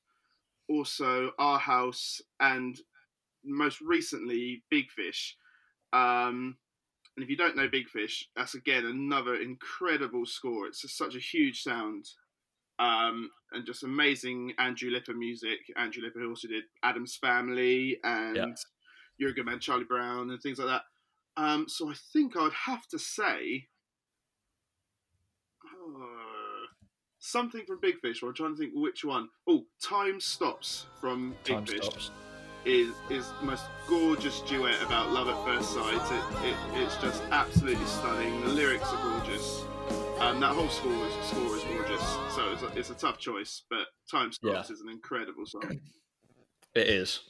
Also, 0.68 1.32
Our 1.38 1.58
House, 1.58 2.20
and 2.40 2.78
most 3.44 3.80
recently, 3.80 4.62
Big 4.70 4.90
Fish. 4.90 5.36
Um, 5.92 6.56
and 7.16 7.22
if 7.24 7.28
you 7.28 7.36
don't 7.36 7.56
know 7.56 7.68
Big 7.68 7.88
Fish, 7.88 8.28
that's 8.34 8.54
again 8.54 8.86
another 8.86 9.36
incredible 9.36 10.24
score. 10.24 10.66
It's 10.66 10.80
just 10.82 10.96
such 10.96 11.14
a 11.14 11.18
huge 11.20 11.62
sound. 11.62 12.06
Um, 12.78 13.30
and 13.52 13.66
just 13.66 13.82
amazing 13.82 14.54
Andrew 14.58 14.90
Lippa 14.90 15.14
music. 15.14 15.58
Andrew 15.76 16.02
Lippa, 16.02 16.20
who 16.20 16.30
also 16.30 16.48
did 16.48 16.64
Addams 16.82 17.16
Family 17.16 17.98
and 18.02 18.36
Yeah. 18.36 18.46
You're 19.18 19.30
a 19.30 19.34
Good 19.34 19.46
Man, 19.46 19.60
Charlie 19.60 19.84
Brown, 19.84 20.30
and 20.30 20.40
things 20.40 20.58
like 20.58 20.68
that. 20.68 20.82
Um, 21.36 21.66
so 21.68 21.90
I 21.90 21.94
think 22.12 22.36
I 22.36 22.42
would 22.42 22.52
have 22.52 22.86
to 22.88 22.98
say 22.98 23.68
uh, 25.64 26.66
something 27.18 27.64
from 27.66 27.78
Big 27.80 28.00
Fish. 28.00 28.22
Or 28.22 28.30
I'm 28.30 28.34
trying 28.34 28.54
to 28.54 28.58
think 28.58 28.72
which 28.74 29.04
one. 29.04 29.28
Oh, 29.46 29.64
Time 29.82 30.18
Stops 30.18 30.86
from 31.00 31.34
Big 31.44 31.56
Time 31.56 31.66
Fish 31.66 31.84
stops. 31.84 32.10
Is 32.64 32.90
is 33.10 33.26
the 33.40 33.46
most 33.46 33.64
gorgeous 33.88 34.40
duet 34.42 34.80
about 34.82 35.10
love 35.10 35.28
at 35.28 35.44
first 35.44 35.72
sight. 35.72 35.94
It, 36.12 36.48
it, 36.50 36.56
it's 36.82 36.96
just 36.96 37.22
absolutely 37.30 37.84
stunning. 37.86 38.40
The 38.42 38.48
lyrics 38.48 38.88
are 38.88 39.02
gorgeous. 39.02 39.64
Um, 40.20 40.38
that 40.40 40.54
whole 40.54 40.68
score 40.68 40.92
is 41.06 41.14
score 41.26 41.56
is 41.56 41.64
gorgeous. 41.64 42.02
So 42.34 42.52
it's 42.52 42.62
a, 42.62 42.78
it's 42.78 42.90
a 42.90 42.94
tough 42.94 43.18
choice, 43.18 43.62
but 43.68 43.86
Time 44.10 44.30
Stops 44.32 44.68
Yeah. 44.70 44.74
is 44.74 44.80
an 44.80 44.88
incredible 44.88 45.44
song. 45.46 45.80
It 46.74 46.86
is. 46.86 47.20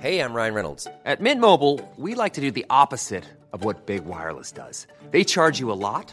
Hey, 0.00 0.20
I'm 0.20 0.34
Ryan 0.34 0.54
Reynolds. 0.54 0.88
At 1.04 1.20
Mint 1.20 1.40
Mobile, 1.40 1.80
we 1.96 2.14
like 2.16 2.32
to 2.34 2.40
do 2.40 2.50
the 2.50 2.66
opposite 2.70 3.24
of 3.52 3.62
what 3.64 3.86
Big 3.86 4.04
Wireless 4.04 4.50
does. 4.50 4.86
They 5.12 5.22
charge 5.22 5.60
you 5.60 5.70
a 5.70 5.74
lot, 5.74 6.12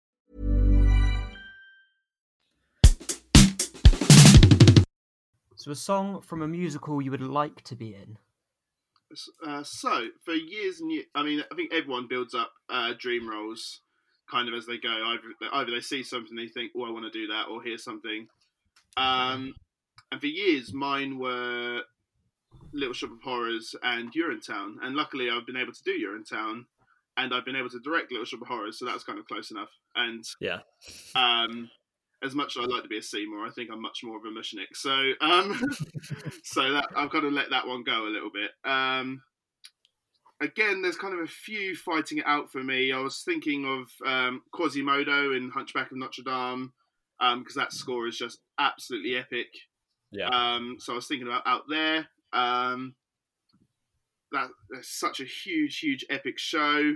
So 5.61 5.69
a 5.69 5.75
song 5.75 6.21
from 6.21 6.41
a 6.41 6.47
musical 6.47 7.03
you 7.03 7.11
would 7.11 7.21
like 7.21 7.61
to 7.65 7.75
be 7.75 7.93
in. 7.93 8.17
Uh, 9.45 9.61
so 9.61 10.07
for 10.25 10.33
years 10.33 10.81
and 10.81 10.91
years, 10.91 11.05
I 11.13 11.21
mean, 11.21 11.43
I 11.51 11.55
think 11.55 11.71
everyone 11.71 12.07
builds 12.07 12.33
up 12.33 12.51
uh, 12.67 12.93
dream 12.97 13.29
roles 13.29 13.81
kind 14.27 14.47
of 14.49 14.55
as 14.55 14.65
they 14.65 14.79
go. 14.79 14.89
Either 14.89 15.21
either 15.53 15.71
they 15.71 15.79
see 15.81 16.01
something 16.01 16.35
they 16.35 16.47
think, 16.47 16.71
"Oh, 16.75 16.85
I 16.85 16.89
want 16.89 17.05
to 17.05 17.11
do 17.11 17.27
that," 17.27 17.47
or 17.47 17.61
hear 17.61 17.77
something. 17.77 18.27
Um, 18.97 19.53
and 20.11 20.19
for 20.19 20.25
years, 20.25 20.73
mine 20.73 21.19
were 21.19 21.81
Little 22.73 22.95
Shop 22.95 23.11
of 23.11 23.21
Horrors 23.21 23.75
and 23.83 24.11
Urinetown. 24.13 24.77
And 24.81 24.95
luckily, 24.95 25.29
I've 25.29 25.45
been 25.45 25.57
able 25.57 25.73
to 25.73 25.83
do 25.83 25.91
Urinetown, 25.91 26.65
and 27.17 27.35
I've 27.35 27.45
been 27.45 27.55
able 27.55 27.69
to 27.69 27.79
direct 27.79 28.11
Little 28.11 28.25
Shop 28.25 28.41
of 28.41 28.47
Horrors, 28.47 28.79
so 28.79 28.85
that's 28.85 29.03
kind 29.03 29.19
of 29.19 29.27
close 29.27 29.51
enough. 29.51 29.69
And 29.93 30.25
Yeah. 30.39 30.61
um, 31.13 31.69
as 32.23 32.35
much 32.35 32.55
as 32.55 32.63
I 32.63 32.67
like 32.67 32.83
to 32.83 32.89
be 32.89 32.97
a 32.97 33.01
Seymour, 33.01 33.45
I 33.45 33.51
think 33.51 33.69
I'm 33.71 33.81
much 33.81 34.01
more 34.03 34.17
of 34.17 34.23
a 34.25 34.27
Mushnik. 34.27 34.75
So, 34.75 34.91
um, 35.21 35.59
so 36.43 36.71
that 36.73 36.87
I've 36.95 37.11
kind 37.11 37.25
of 37.25 37.33
let 37.33 37.49
that 37.49 37.67
one 37.67 37.83
go 37.83 38.05
a 38.05 38.09
little 38.09 38.29
bit. 38.31 38.51
Um, 38.63 39.23
again, 40.39 40.81
there's 40.81 40.97
kind 40.97 41.13
of 41.13 41.21
a 41.21 41.27
few 41.27 41.75
fighting 41.75 42.19
it 42.19 42.25
out 42.27 42.51
for 42.51 42.63
me. 42.63 42.91
I 42.91 42.99
was 42.99 43.23
thinking 43.23 43.65
of 43.65 44.07
um, 44.07 44.41
Quasimodo 44.51 45.33
in 45.35 45.51
Hunchback 45.51 45.91
of 45.91 45.97
Notre 45.97 46.23
Dame 46.23 46.73
because 47.39 47.55
that 47.55 47.73
score 47.73 48.07
is 48.07 48.17
just 48.17 48.39
absolutely 48.59 49.15
epic. 49.15 49.47
Yeah. 50.11 50.27
Um, 50.27 50.77
so 50.79 50.93
I 50.93 50.95
was 50.97 51.07
thinking 51.07 51.27
about 51.27 51.43
out 51.45 51.63
there. 51.69 52.07
Um, 52.33 52.95
that 54.31 54.49
that's 54.69 54.89
such 54.89 55.19
a 55.19 55.25
huge, 55.25 55.79
huge 55.79 56.05
epic 56.09 56.37
show 56.37 56.95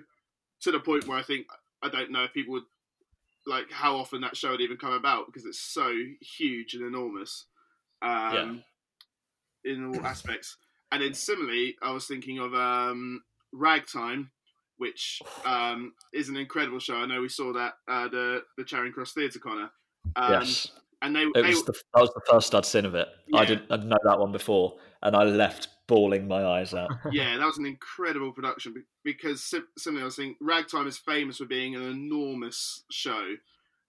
to 0.62 0.72
the 0.72 0.80
point 0.80 1.08
where 1.08 1.18
I 1.18 1.24
think 1.24 1.48
I 1.82 1.90
don't 1.90 2.12
know 2.12 2.24
if 2.24 2.34
people 2.34 2.54
would 2.54 2.64
like 3.46 3.72
how 3.72 3.96
often 3.96 4.22
that 4.22 4.36
show 4.36 4.52
would 4.52 4.62
even 4.62 4.78
come 4.78 4.94
about 4.94 5.28
because 5.28 5.46
it's 5.46 5.60
so 5.60 5.94
huge 6.22 6.74
and 6.74 6.86
enormous 6.86 7.46
um, 8.02 8.64
in 9.64 9.86
all 9.86 10.06
aspects. 10.06 10.58
And 10.92 11.02
then 11.02 11.14
similarly, 11.14 11.76
I 11.82 11.92
was 11.92 12.06
thinking 12.06 12.40
of 12.40 12.54
um, 12.54 13.22
Ragtime, 13.52 14.32
which 14.78 15.22
um, 15.46 15.94
is 16.14 16.30
an 16.30 16.38
incredible 16.38 16.80
show. 16.80 16.96
I 16.96 17.06
know 17.06 17.22
we 17.22 17.30
saw 17.30 17.54
that 17.54 17.74
uh, 17.88 18.08
the 18.08 18.44
the 18.58 18.64
Charing 18.64 18.92
Cross 18.92 19.14
Theatre 19.14 19.40
Corner. 19.40 19.70
Um, 20.16 20.34
yes. 20.34 20.72
and 21.02 21.16
they, 21.16 21.24
It 21.24 21.34
they 21.34 21.42
was 21.42 21.64
the, 21.66 21.74
that 21.94 22.02
was 22.02 22.12
the 22.14 22.22
first 22.30 22.54
I'd 22.54 22.66
seen 22.66 22.86
of 22.86 22.96
it. 22.96 23.08
I 23.34 23.46
didn't 23.46 23.72
I'd 23.72 23.84
know 23.84 23.98
that 24.04 24.20
one 24.20 24.32
before, 24.32 24.78
and 25.02 25.16
I 25.16 25.24
left 25.24 25.70
bawling 25.88 26.28
my 26.28 26.44
eyes 26.46 26.74
out. 26.74 26.92
yeah, 27.12 27.38
that 27.38 27.46
was 27.46 27.58
an 27.58 27.66
incredible 27.66 28.32
production 28.32 28.86
because 29.04 29.44
something 29.44 29.68
similarly, 29.78 30.04
I 30.04 30.06
was 30.06 30.16
thinking 30.16 30.36
Ragtime 30.42 30.88
is 30.88 30.98
famous 30.98 31.38
for 31.38 31.46
being 31.46 31.76
an 31.76 31.84
enormous 31.84 32.84
show, 32.92 33.36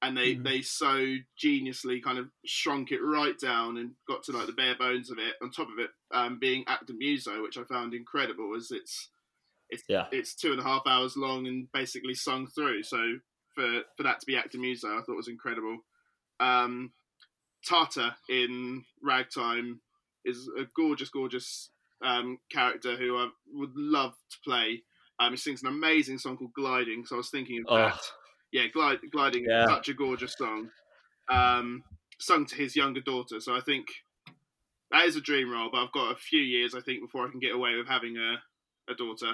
and 0.02 0.16
they 0.16 0.35
Mm. 0.35 0.44
they 0.44 0.62
so 0.62 1.16
geniusly 1.42 2.02
kind 2.02 2.18
of 2.18 2.28
shrunk 2.44 2.92
it 2.92 3.00
right 3.00 3.38
down 3.38 3.76
and 3.78 3.92
got 4.06 4.22
to 4.24 4.32
like 4.32 4.46
the 4.46 4.52
bare 4.52 4.76
bones 4.76 5.11
of 5.11 5.18
it. 5.18 5.35
On 5.42 5.50
top 5.50 5.68
of 5.68 5.78
it, 5.78 5.90
um, 6.12 6.38
being 6.38 6.64
actor 6.66 6.92
muso, 6.92 7.42
which 7.42 7.56
I 7.59 7.64
found 7.64 7.94
incredible, 7.94 8.54
as 8.56 8.70
it's 8.70 9.09
it's 9.70 9.82
Yeah. 9.88 10.06
it's 10.12 10.35
two 10.35 10.52
and 10.52 10.61
a 10.61 10.64
half 10.64 10.82
hours 10.87 11.16
long 11.16 11.46
and 11.46 11.70
basically 11.72 12.14
sung 12.14 12.46
through. 12.46 12.82
So 12.82 13.18
for 13.54 13.82
for 13.96 14.02
that 14.02 14.20
to 14.20 14.26
be 14.26 14.37
actor 14.37 14.59
muso, 14.59 14.88
I 14.96 15.02
thought 15.02 15.16
was 15.16 15.28
incredible. 15.28 15.78
Um, 16.40 16.92
Tateh 17.66 18.14
in 18.28 18.85
Ragtime 19.02 19.80
is 20.24 20.48
a 20.59 20.64
gorgeous, 20.76 21.09
gorgeous 21.09 21.70
um, 22.04 22.38
character 22.50 22.96
who 22.96 23.16
I 23.16 23.28
would 23.52 23.70
love 23.74 24.12
to 24.30 24.37
play. 24.44 24.82
Um, 25.18 25.30
he 25.32 25.37
sings 25.37 25.62
an 25.62 25.68
amazing 25.68 26.18
song 26.18 26.37
called 26.37 26.52
"Gliding," 26.54 27.04
so 27.06 27.16
I 27.16 27.18
was 27.18 27.30
thinking 27.30 27.59
of 27.61 27.64
Oh, 27.68 27.76
that. 27.76 28.00
Yeah, 28.52 28.66
glide, 28.72 28.98
gliding 29.11 29.44
Yeah. 29.48 29.64
is 29.64 29.70
such 29.70 29.88
a 29.88 29.94
gorgeous 29.94 30.35
song. 30.37 30.70
Um, 31.28 31.82
sung 32.20 32.46
to 32.46 32.54
his 32.56 32.76
younger 32.76 33.00
daughter, 33.00 33.40
so 33.40 33.54
I 33.56 33.61
think 33.61 33.87
that 34.92 35.04
is 35.06 35.16
a 35.16 35.20
dream 35.20 35.50
role. 35.50 35.68
But 35.72 35.78
I've 35.85 35.92
got 35.92 36.12
a 36.12 36.16
few 36.16 36.40
years, 36.40 36.74
I 36.74 36.80
think, 36.80 37.00
before 37.00 37.26
I 37.26 37.30
can 37.30 37.40
get 37.40 37.54
away 37.54 37.74
with 37.76 37.88
having 37.88 38.16
a, 38.16 38.92
a 38.92 38.94
daughter. 38.94 39.32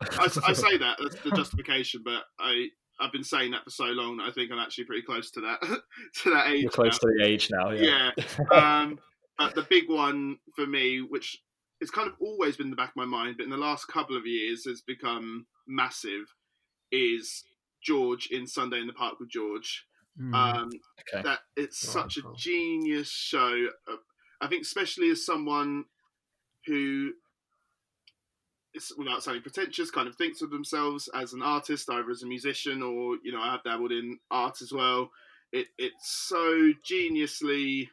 I, 0.00 0.24
I 0.46 0.52
say 0.52 0.78
that 0.78 0.98
that's 1.02 1.20
the 1.22 1.30
justification, 1.32 2.02
but 2.04 2.22
I 2.38 2.68
I've 3.00 3.12
been 3.12 3.24
saying 3.24 3.50
that 3.52 3.64
for 3.64 3.70
so 3.70 3.84
long 3.86 4.16
that 4.18 4.24
I 4.24 4.30
think 4.32 4.50
I'm 4.52 4.58
actually 4.58 4.84
pretty 4.84 5.02
close 5.02 5.30
to 5.32 5.40
that 5.42 5.60
to 6.22 6.30
that 6.30 6.48
age. 6.48 6.62
you're 6.62 6.70
close 6.70 6.92
now. 7.02 7.08
to 7.10 7.14
the 7.18 7.24
age 7.26 7.48
now. 7.50 7.70
Yeah. 7.70 8.10
Yeah. 8.16 8.34
um, 8.82 8.98
but 9.36 9.54
the 9.54 9.66
big 9.68 9.88
one 9.90 10.38
for 10.54 10.66
me, 10.66 11.00
which 11.00 11.36
has 11.84 11.90
kind 11.90 12.08
of 12.08 12.14
always 12.18 12.56
been 12.56 12.66
in 12.66 12.70
the 12.70 12.76
back 12.76 12.90
of 12.90 12.96
my 12.96 13.04
mind, 13.04 13.36
but 13.36 13.44
in 13.44 13.50
the 13.50 13.56
last 13.56 13.88
couple 13.88 14.16
of 14.16 14.26
years 14.26 14.64
has 14.64 14.80
become 14.80 15.46
massive, 15.66 16.34
is 16.90 17.44
George 17.82 18.28
in 18.30 18.46
Sunday 18.46 18.80
in 18.80 18.86
the 18.86 18.92
Park 18.92 19.20
with 19.20 19.28
George. 19.28 19.86
Mm. 20.20 20.34
Um, 20.34 20.70
okay. 21.00 21.22
that 21.22 21.40
it's 21.56 21.78
such 21.78 22.16
a 22.16 22.22
Wonderful. 22.22 22.36
genius 22.36 23.10
show. 23.10 23.66
Uh, 23.90 23.96
I 24.40 24.46
think, 24.46 24.62
especially 24.62 25.10
as 25.10 25.26
someone 25.26 25.84
who, 26.66 27.12
is, 28.74 28.92
without 28.96 29.22
sounding 29.22 29.42
pretentious, 29.42 29.90
kind 29.90 30.08
of 30.08 30.16
thinks 30.16 30.40
of 30.40 30.50
themselves 30.50 31.08
as 31.14 31.32
an 31.32 31.42
artist, 31.42 31.90
either 31.90 32.10
as 32.10 32.22
a 32.22 32.26
musician 32.26 32.82
or 32.82 33.16
you 33.22 33.32
know, 33.32 33.40
I 33.40 33.52
have 33.52 33.64
dabbled 33.64 33.92
in 33.92 34.18
art 34.30 34.62
as 34.62 34.72
well. 34.72 35.10
It 35.52 35.66
it's 35.78 36.10
so 36.28 36.72
geniusly. 36.88 37.88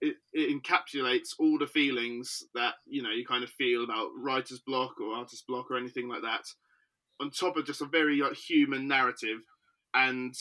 It, 0.00 0.16
it 0.32 0.62
encapsulates 0.62 1.30
all 1.40 1.58
the 1.58 1.66
feelings 1.66 2.44
that 2.54 2.74
you 2.86 3.02
know 3.02 3.10
you 3.10 3.26
kind 3.26 3.42
of 3.42 3.50
feel 3.50 3.82
about 3.82 4.10
writer's 4.16 4.60
block 4.60 5.00
or 5.00 5.14
artist 5.14 5.44
block 5.48 5.70
or 5.70 5.76
anything 5.76 6.08
like 6.08 6.22
that, 6.22 6.46
on 7.20 7.30
top 7.30 7.56
of 7.56 7.66
just 7.66 7.82
a 7.82 7.86
very 7.86 8.20
like, 8.20 8.34
human 8.34 8.86
narrative, 8.86 9.40
and 9.94 10.34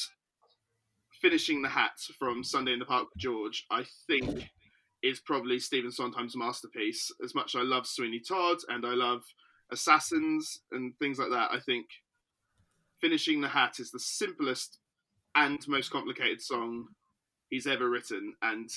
finishing 1.22 1.62
the 1.62 1.70
hat 1.70 1.98
from 2.20 2.44
Sunday 2.44 2.74
in 2.74 2.80
the 2.80 2.86
Park 2.86 3.08
with 3.14 3.22
George, 3.22 3.66
I 3.72 3.86
think 4.06 4.50
is 5.04 5.20
probably 5.20 5.60
Stephen 5.60 5.92
Sondheim's 5.92 6.36
masterpiece. 6.36 7.12
As 7.24 7.34
much 7.34 7.56
as 7.56 7.62
I 7.62 7.64
love 7.64 7.88
Sweeney 7.88 8.20
Todd 8.20 8.58
and 8.70 8.86
I 8.86 8.94
love 8.94 9.24
Assassins 9.72 10.60
and 10.72 10.94
things 11.00 11.20
like 11.20 11.30
that, 11.30 11.50
I 11.52 11.60
think 11.60 11.86
finishing 13.02 13.42
the 13.42 13.48
hat 13.48 13.80
is 13.80 13.92
the 13.92 14.00
simplest 14.00 14.80
and 15.36 15.60
most 15.68 15.92
complicated 15.92 16.42
song 16.42 16.88
he's 17.50 17.68
ever 17.68 17.90
written, 17.90 18.34
and 18.42 18.70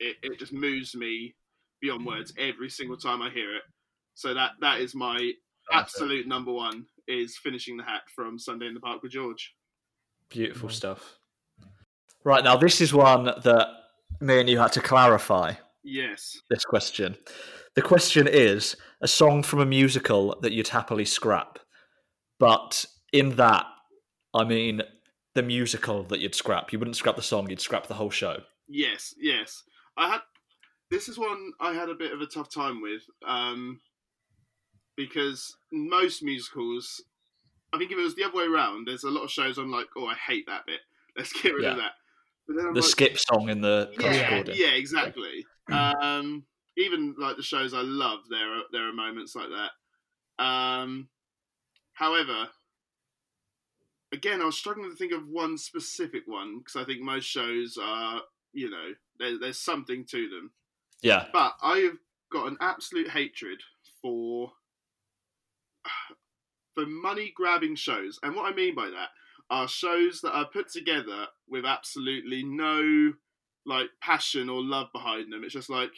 it, 0.00 0.16
it 0.22 0.38
just 0.38 0.52
moves 0.52 0.94
me 0.94 1.34
beyond 1.80 2.02
mm. 2.02 2.06
words 2.06 2.32
every 2.38 2.70
single 2.70 2.96
time 2.96 3.22
I 3.22 3.30
hear 3.30 3.54
it. 3.54 3.62
So 4.14 4.34
that 4.34 4.52
that 4.60 4.80
is 4.80 4.94
my 4.94 5.32
absolute 5.72 6.26
number 6.26 6.52
one 6.52 6.86
is 7.08 7.36
finishing 7.36 7.76
the 7.76 7.84
hat 7.84 8.02
from 8.14 8.38
Sunday 8.38 8.66
in 8.66 8.74
the 8.74 8.80
Park 8.80 9.02
with 9.02 9.12
George. 9.12 9.54
Beautiful 10.30 10.68
stuff. 10.68 11.18
Right 12.24 12.42
now, 12.42 12.56
this 12.56 12.80
is 12.80 12.92
one 12.92 13.24
that 13.24 13.68
me 14.20 14.40
and 14.40 14.48
you 14.48 14.58
had 14.58 14.72
to 14.72 14.80
clarify. 14.80 15.54
Yes. 15.84 16.36
This 16.50 16.64
question. 16.64 17.16
The 17.76 17.82
question 17.82 18.26
is 18.26 18.76
a 19.00 19.06
song 19.06 19.42
from 19.42 19.60
a 19.60 19.66
musical 19.66 20.36
that 20.40 20.52
you'd 20.52 20.68
happily 20.68 21.04
scrap, 21.04 21.58
but 22.40 22.86
in 23.12 23.36
that, 23.36 23.66
I 24.34 24.44
mean 24.44 24.82
the 25.34 25.42
musical 25.42 26.02
that 26.04 26.20
you'd 26.20 26.34
scrap. 26.34 26.72
You 26.72 26.78
wouldn't 26.78 26.96
scrap 26.96 27.16
the 27.16 27.22
song; 27.22 27.50
you'd 27.50 27.60
scrap 27.60 27.86
the 27.86 27.94
whole 27.94 28.10
show. 28.10 28.38
Yes, 28.66 29.14
yes. 29.20 29.62
I 29.96 30.08
had 30.10 30.20
this 30.90 31.08
is 31.08 31.18
one 31.18 31.52
I 31.60 31.72
had 31.72 31.88
a 31.88 31.94
bit 31.94 32.12
of 32.12 32.20
a 32.20 32.26
tough 32.26 32.50
time 32.50 32.80
with 32.80 33.02
um, 33.26 33.80
because 34.96 35.56
most 35.72 36.22
musicals. 36.22 37.02
I 37.72 37.78
think 37.78 37.90
if 37.90 37.98
it 37.98 38.02
was 38.02 38.14
the 38.14 38.24
other 38.24 38.36
way 38.36 38.44
around, 38.44 38.86
there's 38.86 39.04
a 39.04 39.10
lot 39.10 39.24
of 39.24 39.30
shows 39.30 39.58
I'm 39.58 39.72
like, 39.72 39.88
oh, 39.96 40.06
I 40.06 40.14
hate 40.14 40.46
that 40.46 40.64
bit. 40.66 40.80
Let's 41.16 41.32
get 41.32 41.54
rid 41.54 41.64
of 41.64 41.76
that. 41.78 41.92
But 42.46 42.56
then 42.56 42.66
I'm 42.68 42.74
The 42.74 42.80
like, 42.80 42.88
skip 42.90 43.18
song 43.18 43.48
in 43.48 43.60
the 43.60 43.90
yeah, 43.98 44.42
yeah, 44.46 44.74
exactly. 44.74 45.44
um, 45.70 46.44
even 46.76 47.14
like 47.18 47.36
the 47.36 47.42
shows 47.42 47.74
I 47.74 47.80
love, 47.82 48.20
there 48.30 48.54
are 48.58 48.62
there 48.70 48.88
are 48.88 48.92
moments 48.92 49.34
like 49.34 49.48
that. 49.48 50.44
Um, 50.44 51.08
however, 51.94 52.48
again, 54.12 54.40
I 54.40 54.44
was 54.44 54.56
struggling 54.56 54.90
to 54.90 54.96
think 54.96 55.12
of 55.12 55.26
one 55.28 55.58
specific 55.58 56.22
one 56.26 56.58
because 56.58 56.76
I 56.76 56.84
think 56.84 57.00
most 57.00 57.24
shows 57.24 57.78
are, 57.82 58.20
you 58.56 58.70
know, 58.70 58.92
there, 59.18 59.38
there's 59.38 59.58
something 59.58 60.04
to 60.06 60.28
them. 60.28 60.50
Yeah. 61.02 61.26
But 61.32 61.52
I 61.62 61.78
have 61.78 61.98
got 62.32 62.48
an 62.48 62.56
absolute 62.60 63.10
hatred 63.10 63.60
for 64.02 64.52
for 66.74 66.86
money 66.86 67.32
grabbing 67.34 67.76
shows, 67.76 68.18
and 68.22 68.34
what 68.34 68.50
I 68.52 68.54
mean 68.54 68.74
by 68.74 68.90
that 68.90 69.08
are 69.48 69.68
shows 69.68 70.20
that 70.22 70.32
are 70.32 70.46
put 70.46 70.68
together 70.70 71.26
with 71.48 71.64
absolutely 71.64 72.42
no 72.42 73.12
like 73.64 73.88
passion 74.00 74.48
or 74.48 74.62
love 74.62 74.88
behind 74.92 75.32
them. 75.32 75.42
It's 75.44 75.52
just 75.54 75.70
like, 75.70 75.90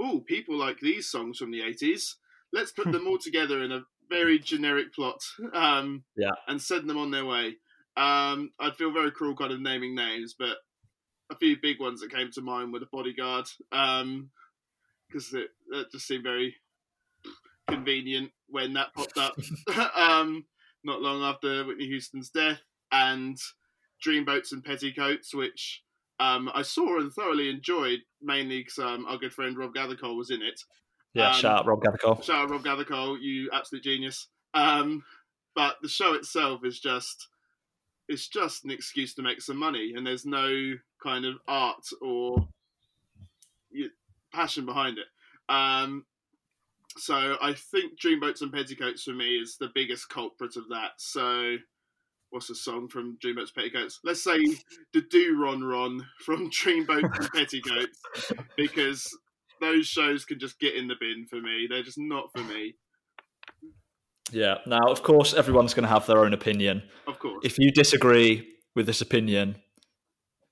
oh, 0.00 0.20
people 0.20 0.56
like 0.56 0.80
these 0.80 1.08
songs 1.08 1.38
from 1.38 1.50
the 1.50 1.62
eighties. 1.62 2.16
Let's 2.52 2.72
put 2.72 2.90
them 2.92 3.06
all 3.06 3.18
together 3.22 3.62
in 3.62 3.72
a 3.72 3.84
very 4.08 4.38
generic 4.38 4.92
plot, 4.94 5.20
um, 5.54 6.04
Yeah. 6.16 6.30
and 6.46 6.60
send 6.60 6.88
them 6.88 6.98
on 6.98 7.10
their 7.10 7.24
way. 7.24 7.56
Um, 7.96 8.50
I'd 8.60 8.76
feel 8.76 8.92
very 8.92 9.10
cruel, 9.10 9.36
kind 9.36 9.52
of 9.52 9.60
naming 9.60 9.94
names, 9.94 10.34
but 10.38 10.58
a 11.30 11.36
few 11.36 11.56
big 11.60 11.80
ones 11.80 12.00
that 12.00 12.12
came 12.12 12.30
to 12.32 12.42
mind 12.42 12.72
were 12.72 12.80
the 12.80 12.86
Bodyguard, 12.86 13.46
because 13.70 15.32
it 15.32 15.48
that 15.70 15.90
just 15.90 16.06
seemed 16.06 16.24
very 16.24 16.56
convenient 17.68 18.30
when 18.48 18.74
that 18.74 18.94
popped 18.94 19.18
up. 19.18 19.34
um, 19.96 20.44
not 20.84 21.00
long 21.00 21.22
after 21.22 21.64
Whitney 21.64 21.86
Houston's 21.86 22.30
death, 22.30 22.60
and 22.92 23.38
Dreamboats 24.04 24.52
and 24.52 24.64
Petticoats, 24.64 25.34
which 25.34 25.82
um, 26.20 26.50
I 26.54 26.62
saw 26.62 26.98
and 27.00 27.12
thoroughly 27.12 27.48
enjoyed, 27.48 28.00
mainly 28.22 28.60
because 28.60 28.78
um, 28.78 29.06
our 29.06 29.18
good 29.18 29.32
friend 29.32 29.56
Rob 29.56 29.74
Gathercole 29.74 30.16
was 30.16 30.30
in 30.30 30.42
it. 30.42 30.60
Yeah. 31.14 31.30
Um, 31.30 31.34
shout 31.34 31.58
out 31.60 31.66
Rob 31.66 31.82
Gathercole. 31.82 32.22
Shout 32.22 32.44
out 32.44 32.50
Rob 32.50 32.64
Gathercole, 32.64 33.18
you 33.20 33.50
absolute 33.52 33.84
genius. 33.84 34.28
Um, 34.52 35.04
but 35.54 35.76
the 35.82 35.88
show 35.88 36.14
itself 36.14 36.64
is 36.64 36.80
just 36.80 37.28
it's 38.08 38.28
just 38.28 38.64
an 38.64 38.70
excuse 38.70 39.14
to 39.14 39.22
make 39.22 39.40
some 39.40 39.56
money, 39.56 39.94
and 39.96 40.06
there's 40.06 40.26
no 40.26 40.74
kind 41.02 41.24
of 41.24 41.36
art 41.48 41.86
or 42.00 42.46
passion 44.32 44.66
behind 44.66 44.98
it. 44.98 45.06
Um, 45.48 46.04
so 46.96 47.36
I 47.40 47.52
think 47.52 47.98
Dreamboats 48.00 48.42
and 48.42 48.52
Petticoats 48.52 49.02
for 49.02 49.12
me 49.12 49.36
is 49.36 49.56
the 49.56 49.70
biggest 49.74 50.08
culprit 50.08 50.56
of 50.56 50.68
that. 50.68 50.92
So 50.96 51.56
what's 52.30 52.48
the 52.48 52.54
song 52.54 52.88
from 52.88 53.16
Dreamboats 53.22 53.52
and 53.54 53.54
Petticoats? 53.54 54.00
Let's 54.04 54.22
say 54.22 54.38
the 54.92 55.02
Do 55.02 55.40
Ron 55.40 55.62
Ron 55.62 56.04
from 56.24 56.50
Dreamboats 56.50 57.18
and 57.18 57.32
Petticoats, 57.32 58.32
because 58.56 59.16
those 59.60 59.86
shows 59.86 60.24
can 60.24 60.38
just 60.38 60.58
get 60.58 60.74
in 60.74 60.88
the 60.88 60.96
bin 60.98 61.26
for 61.26 61.40
me. 61.40 61.66
They're 61.68 61.82
just 61.82 61.98
not 61.98 62.32
for 62.32 62.42
me, 62.42 62.74
Yeah. 64.32 64.58
Now, 64.66 64.80
of 64.88 65.02
course, 65.02 65.34
everyone's 65.34 65.74
going 65.74 65.84
to 65.84 65.88
have 65.88 66.06
their 66.06 66.18
own 66.18 66.32
opinion. 66.34 66.82
of 67.06 67.18
course. 67.18 67.40
If 67.44 67.58
you 67.58 67.70
disagree 67.70 68.48
with 68.74 68.86
this 68.86 69.00
opinion, 69.00 69.56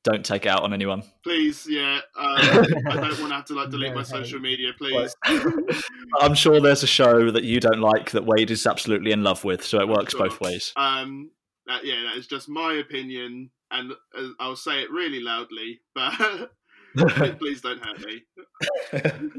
don't 0.04 0.24
take 0.24 0.46
it 0.46 0.48
out 0.48 0.62
on 0.62 0.72
anyone. 0.72 1.02
Please, 1.24 1.66
yeah. 1.68 2.00
Uh, 2.18 2.36
I 2.88 2.94
don't 2.94 3.02
want 3.20 3.28
to 3.28 3.34
have 3.34 3.44
to 3.46 3.54
like 3.54 3.70
delete 3.70 3.90
No 3.90 3.94
my 3.96 4.00
hate. 4.00 4.06
social 4.08 4.40
media, 4.40 4.72
please. 4.76 5.14
I'm 6.20 6.34
sure 6.34 6.60
there's 6.60 6.82
a 6.82 6.88
show 6.88 7.30
that 7.30 7.44
you 7.44 7.60
don't 7.60 7.80
like 7.80 8.10
that 8.10 8.24
Wade 8.26 8.50
is 8.50 8.66
absolutely 8.66 9.12
in 9.12 9.22
love 9.22 9.44
with, 9.44 9.64
so 9.64 9.78
it 9.80 9.88
works 9.88 10.12
Sure. 10.12 10.28
both 10.28 10.40
ways. 10.40 10.72
Um, 10.76 11.30
that, 11.66 11.84
yeah, 11.84 12.02
that 12.10 12.16
is 12.18 12.26
just 12.26 12.48
my 12.48 12.74
opinion, 12.74 13.50
and 13.70 13.92
uh, 14.18 14.28
I'll 14.40 14.56
say 14.56 14.82
it 14.82 14.90
really 14.90 15.20
loudly, 15.20 15.80
but 15.94 16.50
please 17.38 17.60
don't 17.60 17.80
hurt 17.84 18.04
me. 18.04 19.32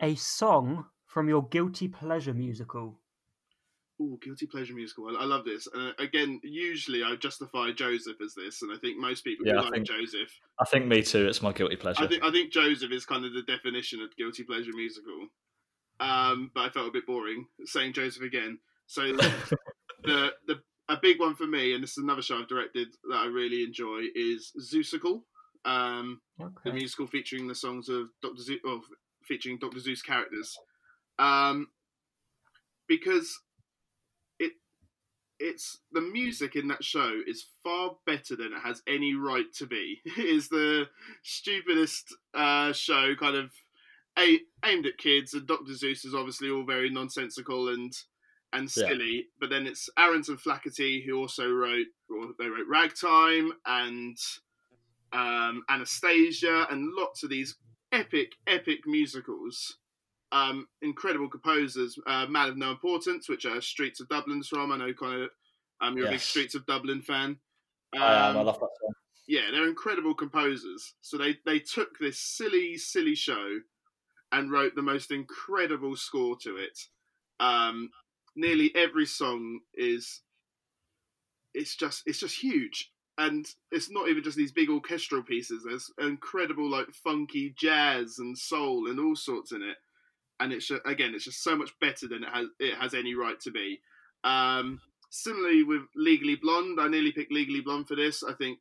A 0.00 0.14
song 0.14 0.86
from 1.06 1.28
your 1.28 1.46
guilty 1.48 1.88
pleasure 1.88 2.32
musical. 2.34 2.98
Ooh, 4.00 4.18
guilty 4.22 4.46
pleasure 4.46 4.72
musical. 4.74 5.08
I, 5.08 5.22
I 5.22 5.24
love 5.26 5.44
this. 5.44 5.68
Uh, 5.76 5.90
again, 5.98 6.40
usually 6.42 7.02
I 7.02 7.16
justify 7.16 7.70
Joseph 7.72 8.16
as 8.24 8.34
this, 8.34 8.62
and 8.62 8.72
I 8.72 8.78
think 8.78 8.96
most 8.98 9.24
people 9.24 9.46
Yeah, 9.46 9.54
do 9.54 9.58
I 9.58 9.62
like 9.64 9.72
think- 9.74 9.86
Joseph. 9.88 10.30
I 10.58 10.64
think 10.64 10.86
me 10.86 11.02
too. 11.02 11.26
It's 11.28 11.42
my 11.42 11.52
guilty 11.52 11.76
pleasure. 11.76 12.02
I 12.02 12.06
think 12.06 12.24
I 12.24 12.30
think 12.30 12.50
Joseph 12.52 12.92
is 12.92 13.04
kind 13.04 13.24
of 13.26 13.34
the 13.34 13.42
definition 13.42 14.00
of 14.00 14.16
guilty 14.16 14.42
pleasure 14.42 14.72
musical. 14.74 15.28
Um, 16.00 16.50
but 16.54 16.62
I 16.62 16.70
felt 16.70 16.88
a 16.88 16.92
bit 16.92 17.06
boring 17.06 17.46
saying 17.66 17.92
Joseph 17.92 18.22
again. 18.22 18.58
So 18.86 19.02
the 20.04 20.32
the 20.46 20.62
a 20.88 20.96
big 20.96 21.20
one 21.20 21.34
for 21.34 21.46
me, 21.46 21.74
and 21.74 21.82
this 21.82 21.92
is 21.92 21.98
another 22.02 22.22
show 22.22 22.38
I've 22.40 22.48
directed 22.48 22.88
that 23.10 23.16
I 23.18 23.26
really 23.26 23.62
enjoy, 23.64 24.06
is 24.14 24.50
Seussical, 24.58 25.22
um, 25.66 26.20
the 26.64 26.72
musical 26.72 27.06
featuring 27.06 27.46
the 27.46 27.54
songs 27.54 27.88
of 27.90 28.08
Doctor 28.22 28.42
Seuss, 28.42 28.58
or 28.64 28.80
featuring 29.30 29.58
Doctor 29.58 29.78
Seuss 29.78 30.04
characters, 30.04 30.58
um, 31.20 31.68
because 32.88 33.38
it 34.40 34.52
it's 35.38 35.78
the 35.92 36.00
music 36.00 36.56
in 36.56 36.66
that 36.68 36.82
show 36.82 37.20
is 37.28 37.46
far 37.62 37.96
better 38.06 38.34
than 38.34 38.52
it 38.52 38.60
has 38.60 38.82
any 38.88 39.14
right 39.14 39.52
to 39.54 39.66
be. 39.66 40.00
It 40.04 40.18
is 40.18 40.48
the 40.48 40.88
stupidest 41.22 42.12
uh, 42.34 42.72
show, 42.72 43.14
kind 43.14 43.36
of 43.36 43.52
a- 44.18 44.40
aimed 44.64 44.86
at 44.86 44.98
kids, 44.98 45.34
and 45.34 45.46
Doctor 45.46 45.72
Seuss 45.72 46.04
is 46.04 46.14
obviously 46.14 46.50
all 46.50 46.64
very 46.64 46.90
nonsensical 46.90 47.68
and 47.68 47.92
and 48.52 48.64
Yeah. 48.64 48.88
silly. 48.88 49.28
But 49.38 49.50
then 49.50 49.64
it's 49.68 49.88
Ahrens 49.96 50.28
and 50.28 50.40
Flaherty 50.40 51.04
who 51.06 51.16
also 51.20 51.48
wrote, 51.48 51.86
or 52.10 52.30
they 52.36 52.48
wrote 52.48 52.66
Ragtime 52.68 53.52
and 53.64 54.18
um, 55.12 55.62
Anastasia 55.68 56.66
and 56.70 56.92
lots 56.96 57.22
of 57.22 57.30
these 57.30 57.54
epic, 57.92 58.32
epic 58.46 58.80
musicals. 58.86 59.76
Um, 60.32 60.68
incredible 60.80 61.28
composers, 61.28 61.98
uh, 62.06 62.26
Man 62.26 62.48
of 62.50 62.56
No 62.56 62.70
Importance, 62.70 63.28
which 63.28 63.46
are 63.46 63.60
Streets 63.60 63.98
of 64.00 64.08
Dublin's 64.08 64.46
from. 64.48 64.70
I 64.70 64.76
know 64.76 64.92
kind 64.94 65.22
of 65.22 65.30
um, 65.80 65.96
you're 65.96 66.06
a 66.06 66.10
big 66.10 66.20
Streets 66.20 66.54
of 66.54 66.64
Dublin 66.66 67.02
fan. 67.02 67.36
I 67.92 67.96
am. 67.96 68.36
I 68.36 68.40
Um, 68.40 68.46
love 68.46 68.60
that 68.60 68.70
song. 68.80 68.92
yeah, 69.26 69.50
they're 69.50 69.66
incredible 69.66 70.14
composers. 70.14 70.94
So 71.00 71.18
they 71.18 71.38
they 71.44 71.58
took 71.58 71.98
this 71.98 72.20
silly, 72.20 72.76
silly 72.76 73.16
show 73.16 73.58
and 74.30 74.52
wrote 74.52 74.76
the 74.76 74.82
most 74.82 75.10
incredible 75.10 75.96
score 75.96 76.36
to 76.42 76.56
it. 76.56 76.78
Um, 77.40 77.90
nearly 78.36 78.72
every 78.76 79.06
song 79.06 79.60
is 79.74 80.20
it's 81.54 81.74
just 81.74 82.04
it's 82.06 82.20
just 82.20 82.36
huge, 82.40 82.92
and 83.20 83.46
it's 83.70 83.90
not 83.90 84.08
even 84.08 84.22
just 84.24 84.36
these 84.36 84.52
big 84.52 84.70
orchestral 84.70 85.22
pieces. 85.22 85.62
There's 85.64 85.90
incredible 86.00 86.68
like 86.70 86.86
funky 86.92 87.54
jazz 87.56 88.18
and 88.18 88.36
soul 88.36 88.88
and 88.88 88.98
all 88.98 89.14
sorts 89.14 89.52
in 89.52 89.62
it, 89.62 89.76
and 90.40 90.52
it's 90.52 90.66
ju- 90.66 90.80
again 90.86 91.14
it's 91.14 91.24
just 91.24 91.42
so 91.44 91.54
much 91.54 91.70
better 91.80 92.08
than 92.08 92.24
it 92.24 92.30
has 92.32 92.46
it 92.58 92.74
has 92.74 92.94
any 92.94 93.14
right 93.14 93.38
to 93.40 93.50
be. 93.50 93.80
Um, 94.24 94.80
similarly 95.10 95.62
with 95.64 95.82
Legally 95.94 96.36
Blonde, 96.36 96.80
I 96.80 96.88
nearly 96.88 97.12
picked 97.12 97.32
Legally 97.32 97.60
Blonde 97.60 97.88
for 97.88 97.94
this. 97.96 98.22
I 98.22 98.32
think 98.34 98.60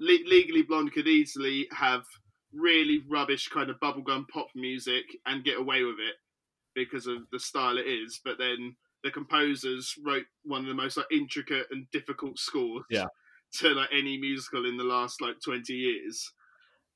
Le- 0.00 0.28
Legally 0.28 0.62
Blonde 0.62 0.92
could 0.92 1.08
easily 1.08 1.66
have 1.72 2.04
really 2.52 3.02
rubbish 3.08 3.48
kind 3.48 3.68
of 3.70 3.80
bubblegum 3.80 4.28
pop 4.28 4.48
music 4.54 5.04
and 5.26 5.44
get 5.44 5.58
away 5.58 5.82
with 5.84 5.96
it 5.98 6.16
because 6.74 7.06
of 7.06 7.18
the 7.32 7.38
style 7.40 7.78
it 7.78 7.86
is. 7.86 8.20
But 8.24 8.38
then 8.38 8.76
the 9.04 9.10
composers 9.10 9.94
wrote 10.04 10.24
one 10.44 10.62
of 10.62 10.66
the 10.68 10.74
most 10.74 10.96
like 10.96 11.06
intricate 11.10 11.66
and 11.70 11.90
difficult 11.92 12.38
scores 12.38 12.84
Yeah. 12.90 13.06
To 13.54 13.68
like 13.70 13.88
any 13.92 14.18
musical 14.18 14.66
in 14.66 14.76
the 14.76 14.84
last 14.84 15.20
like 15.20 15.40
twenty 15.44 15.72
years. 15.74 16.32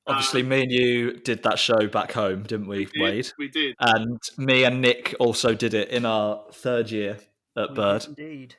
Obviously, 0.06 0.42
me 0.42 0.62
and 0.62 0.70
you 0.72 1.12
did 1.18 1.44
that 1.44 1.58
show 1.58 1.86
back 1.86 2.12
home, 2.12 2.42
didn't 2.42 2.66
we, 2.66 2.78
We 2.78 2.84
did- 2.86 3.02
Wade? 3.02 3.32
We 3.38 3.48
did. 3.48 3.74
And 3.78 4.20
me 4.36 4.64
and 4.64 4.80
Nick 4.80 5.14
also 5.20 5.54
did 5.54 5.74
it 5.74 5.90
in 5.90 6.04
our 6.04 6.42
third 6.52 6.90
year 6.90 7.18
at 7.56 7.70
We 7.70 7.74
Bird. 7.76 8.04
Indeed. 8.06 8.56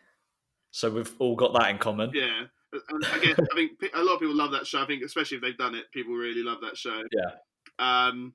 So 0.72 0.90
we've 0.90 1.12
all 1.20 1.36
got 1.36 1.54
that 1.54 1.70
in 1.70 1.78
common. 1.80 2.12
Yeah. 2.14 2.46
And 2.90 3.04
again, 3.22 3.36
I 3.52 3.56
think 3.56 3.72
a 3.94 4.02
lot 4.02 4.16
of 4.16 4.20
people 4.22 4.36
love 4.36 4.52
that 4.54 4.66
show. 4.66 4.82
I 4.82 4.86
think, 4.86 5.04
especially 5.04 5.36
if 5.38 5.44
they've 5.44 5.58
done 5.58 5.76
it, 5.76 5.92
people 5.94 6.14
really 6.14 6.44
love 6.44 6.60
that 6.62 6.78
show. 6.78 7.04
Yeah. 7.12 7.32
Um, 7.78 8.34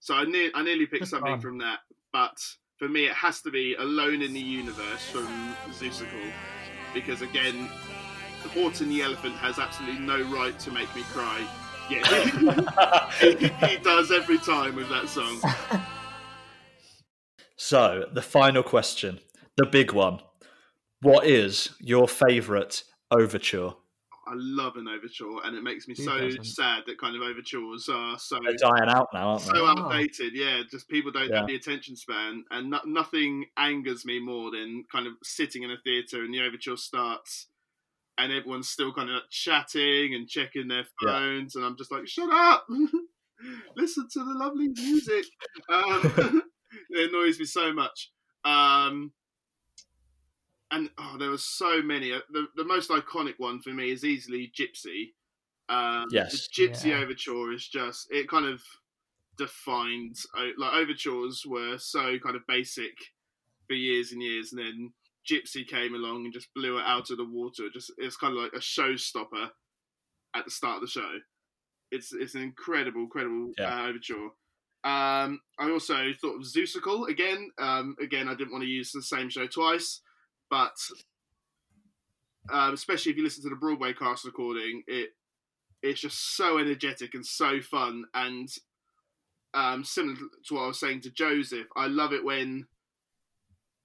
so 0.00 0.14
I, 0.14 0.24
ne- 0.24 0.50
I 0.54 0.62
nearly 0.62 0.86
picked 0.86 1.08
something 1.08 1.40
from 1.40 1.58
that, 1.58 1.80
but 2.12 2.36
for 2.78 2.88
me, 2.88 3.04
it 3.06 3.12
has 3.12 3.42
to 3.42 3.50
be 3.50 3.74
Alone 3.74 4.22
in 4.22 4.32
the 4.32 4.40
Universe 4.40 5.08
from 5.10 5.54
Seussical, 5.70 6.32
because 6.94 7.22
again, 7.22 7.68
Horton 8.48 8.88
the 8.88 9.02
Elephant 9.02 9.34
has 9.36 9.58
absolutely 9.58 10.00
no 10.00 10.22
right 10.34 10.58
to 10.60 10.70
make 10.70 10.94
me 10.96 11.02
cry. 11.12 11.46
Yeah, 11.88 12.02
he, 13.20 13.36
he 13.68 13.76
does 13.78 14.10
every 14.10 14.38
time 14.38 14.74
with 14.76 14.88
that 14.88 15.08
song. 15.08 15.40
So 17.56 18.06
the 18.12 18.22
final 18.22 18.62
question, 18.62 19.20
the 19.56 19.66
big 19.66 19.92
one. 19.92 20.20
What 21.02 21.26
is 21.26 21.70
your 21.80 22.08
favourite 22.08 22.82
overture? 23.10 23.72
I 24.28 24.32
love 24.34 24.74
an 24.76 24.88
overture, 24.88 25.38
and 25.44 25.56
it 25.56 25.62
makes 25.62 25.86
me 25.86 25.94
Who 25.96 26.02
so 26.02 26.18
doesn't? 26.18 26.44
sad 26.44 26.82
that 26.86 26.98
kind 26.98 27.14
of 27.14 27.22
overtures 27.22 27.88
are 27.88 28.18
so 28.18 28.40
They're 28.42 28.56
dying 28.56 28.88
out 28.88 29.06
now, 29.14 29.28
aren't 29.28 29.42
they? 29.42 29.50
so 29.50 29.64
Oh. 29.64 29.66
outdated. 29.68 30.32
Yeah, 30.34 30.62
just 30.68 30.88
people 30.88 31.12
don't 31.12 31.28
Yeah. 31.30 31.38
have 31.38 31.46
the 31.46 31.54
attention 31.54 31.94
span, 31.94 32.44
and 32.50 32.70
no- 32.70 32.80
nothing 32.84 33.46
angers 33.56 34.04
me 34.04 34.18
more 34.18 34.50
than 34.50 34.84
kind 34.90 35.06
of 35.06 35.12
sitting 35.22 35.62
in 35.62 35.70
a 35.70 35.76
theatre 35.78 36.24
and 36.24 36.34
the 36.34 36.40
overture 36.40 36.76
starts, 36.76 37.46
and 38.18 38.32
everyone's 38.32 38.68
still 38.68 38.92
kind 38.92 39.10
of 39.10 39.22
chatting 39.30 40.14
and 40.14 40.28
checking 40.28 40.68
their 40.68 40.86
Yeah. 41.00 41.12
phones, 41.12 41.56
and 41.56 41.64
I'm 41.64 41.76
just 41.76 41.92
like, 41.92 42.06
shut 42.08 42.30
up, 42.30 42.66
listen 43.76 44.08
to 44.12 44.18
the 44.20 44.34
lovely 44.34 44.68
music. 44.68 45.26
Um, 45.68 46.10
it 46.90 47.10
annoys 47.10 47.38
me 47.38 47.44
so 47.44 47.72
much. 47.72 48.12
Um, 48.44 49.12
and 50.70 50.90
oh, 50.98 51.16
there 51.18 51.30
were 51.30 51.38
so 51.38 51.80
many. 51.82 52.12
Uh, 52.12 52.20
The 52.30 52.48
the 52.56 52.64
most 52.64 52.90
iconic 52.90 53.34
one 53.38 53.60
for 53.60 53.70
me 53.70 53.90
is 53.92 54.04
easily 54.04 54.52
Gypsy. 54.58 55.14
Um, 55.68 56.06
Yes. 56.08 56.32
the 56.32 56.44
Gypsy 56.52 56.92
Yeah. 56.92 57.00
overture 57.00 57.52
is 57.52 57.68
just 57.68 58.08
it 58.12 58.28
kind 58.28 58.46
of 58.46 58.62
defined 59.38 60.16
like 60.58 60.74
overtures 60.74 61.44
were 61.46 61.78
so 61.78 62.18
kind 62.20 62.36
of 62.36 62.46
basic 62.48 62.94
for 63.68 63.74
years 63.74 64.12
and 64.12 64.22
years, 64.22 64.52
and 64.52 64.60
then 64.64 64.94
Gypsy 65.30 65.66
came 65.66 65.94
along 65.94 66.24
and 66.24 66.32
just 66.32 66.48
blew 66.54 66.78
it 66.78 66.84
out 66.86 67.10
of 67.10 67.16
the 67.18 67.24
water. 67.24 67.64
Just 67.72 67.92
it's 67.98 68.16
kind 68.16 68.36
of 68.36 68.42
like 68.42 68.52
a 68.54 68.58
showstopper 68.58 69.50
at 70.34 70.44
the 70.44 70.50
start 70.50 70.76
of 70.76 70.80
the 70.82 70.86
show. 70.88 71.10
It's 71.90 72.12
it's 72.12 72.34
an 72.34 72.42
incredible, 72.42 73.02
incredible 73.02 73.52
Yeah. 73.58 73.84
uh, 73.84 73.88
overture. 73.88 74.28
Um, 74.84 75.40
I 75.58 75.70
also 75.70 76.12
thought 76.20 76.36
of 76.36 76.42
Seussical 76.42 77.08
again. 77.08 77.50
Um, 77.58 77.96
again, 78.00 78.28
I 78.28 78.34
didn't 78.34 78.52
want 78.52 78.62
to 78.62 78.70
use 78.70 78.92
the 78.92 79.02
same 79.02 79.28
show 79.28 79.46
twice, 79.46 80.00
but 80.48 80.76
um, 82.52 82.74
especially 82.74 83.10
if 83.12 83.18
you 83.18 83.24
listen 83.24 83.42
to 83.44 83.50
the 83.50 83.56
Broadway 83.56 83.92
cast 83.92 84.24
recording, 84.24 84.82
it 84.86 85.10
it's 85.82 86.00
just 86.00 86.36
so 86.36 86.58
energetic 86.58 87.14
and 87.14 87.24
so 87.26 87.60
fun. 87.60 88.04
And 88.14 88.48
um, 89.54 89.84
similar 89.84 90.16
to 90.46 90.54
what 90.54 90.62
I 90.62 90.66
was 90.68 90.80
saying 90.80 91.00
to 91.02 91.10
Joseph, 91.10 91.66
I 91.76 91.86
love 91.86 92.12
it 92.12 92.24
when 92.24 92.66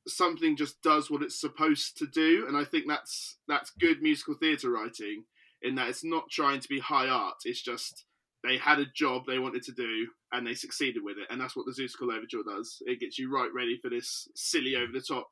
something 0.07 0.55
just 0.55 0.81
does 0.81 1.09
what 1.09 1.21
it's 1.21 1.39
supposed 1.39 1.97
to 1.97 2.07
do, 2.07 2.45
and 2.47 2.57
I 2.57 2.63
think 2.63 2.85
that's 2.87 3.37
that's 3.47 3.71
good 3.79 4.01
musical 4.01 4.35
theatre 4.35 4.71
writing. 4.71 5.25
In 5.63 5.75
that 5.75 5.89
it's 5.89 6.03
not 6.03 6.29
trying 6.31 6.59
to 6.59 6.67
be 6.67 6.79
high 6.79 7.07
art; 7.07 7.37
it's 7.45 7.61
just 7.61 8.05
they 8.43 8.57
had 8.57 8.79
a 8.79 8.85
job 8.95 9.23
they 9.25 9.37
wanted 9.39 9.61
to 9.63 9.71
do 9.71 10.07
and 10.31 10.47
they 10.47 10.53
succeeded 10.53 11.03
with 11.03 11.17
it, 11.17 11.27
and 11.29 11.39
that's 11.39 11.55
what 11.55 11.65
the 11.65 11.71
Seussical 11.71 12.13
Overture 12.15 12.43
does. 12.43 12.81
It 12.85 12.99
gets 12.99 13.19
you 13.19 13.31
right 13.31 13.49
ready 13.53 13.77
for 13.81 13.89
this 13.89 14.27
silly, 14.33 14.75
over 14.75 14.91
the 14.91 15.01
top 15.01 15.27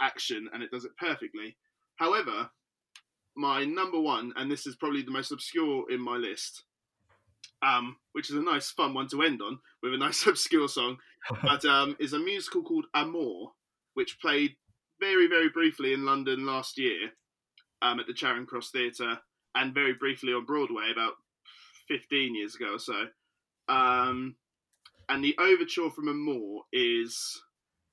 action, 0.00 0.48
and 0.52 0.62
it 0.62 0.70
does 0.70 0.84
it 0.84 0.96
perfectly. 0.98 1.56
However, 1.96 2.50
my 3.36 3.64
number 3.64 4.00
one, 4.00 4.32
and 4.36 4.50
this 4.50 4.66
is 4.66 4.76
probably 4.76 5.02
the 5.02 5.10
most 5.10 5.32
obscure 5.32 5.90
in 5.90 6.00
my 6.00 6.16
list, 6.16 6.64
um, 7.62 7.96
which 8.12 8.28
is 8.28 8.36
a 8.36 8.42
nice, 8.42 8.70
fun 8.70 8.92
one 8.94 9.08
to 9.08 9.22
end 9.22 9.40
on 9.40 9.58
with 9.82 9.94
a 9.94 9.98
nice 9.98 10.26
obscure 10.26 10.68
song, 10.68 10.98
but 11.42 11.64
um, 11.64 11.96
is 12.00 12.12
a 12.12 12.18
musical 12.18 12.62
called 12.62 12.86
Amour, 12.94 13.52
which 13.94 14.20
played 14.20 14.54
very, 15.00 15.26
very 15.26 15.48
briefly 15.48 15.92
in 15.92 16.04
London 16.04 16.46
last 16.46 16.78
year 16.78 17.10
um, 17.82 18.00
at 18.00 18.06
the 18.06 18.14
Charing 18.14 18.46
Cross 18.46 18.70
Theatre, 18.70 19.18
and 19.54 19.74
very 19.74 19.94
briefly 19.94 20.32
on 20.32 20.44
Broadway 20.44 20.90
about 20.92 21.14
15 21.88 22.34
years 22.34 22.54
ago 22.54 22.74
or 22.74 22.78
so. 22.78 23.06
Um, 23.68 24.36
and 25.08 25.22
the 25.22 25.36
overture 25.38 25.90
from 25.90 26.08
Amour 26.08 26.62
is 26.72 27.42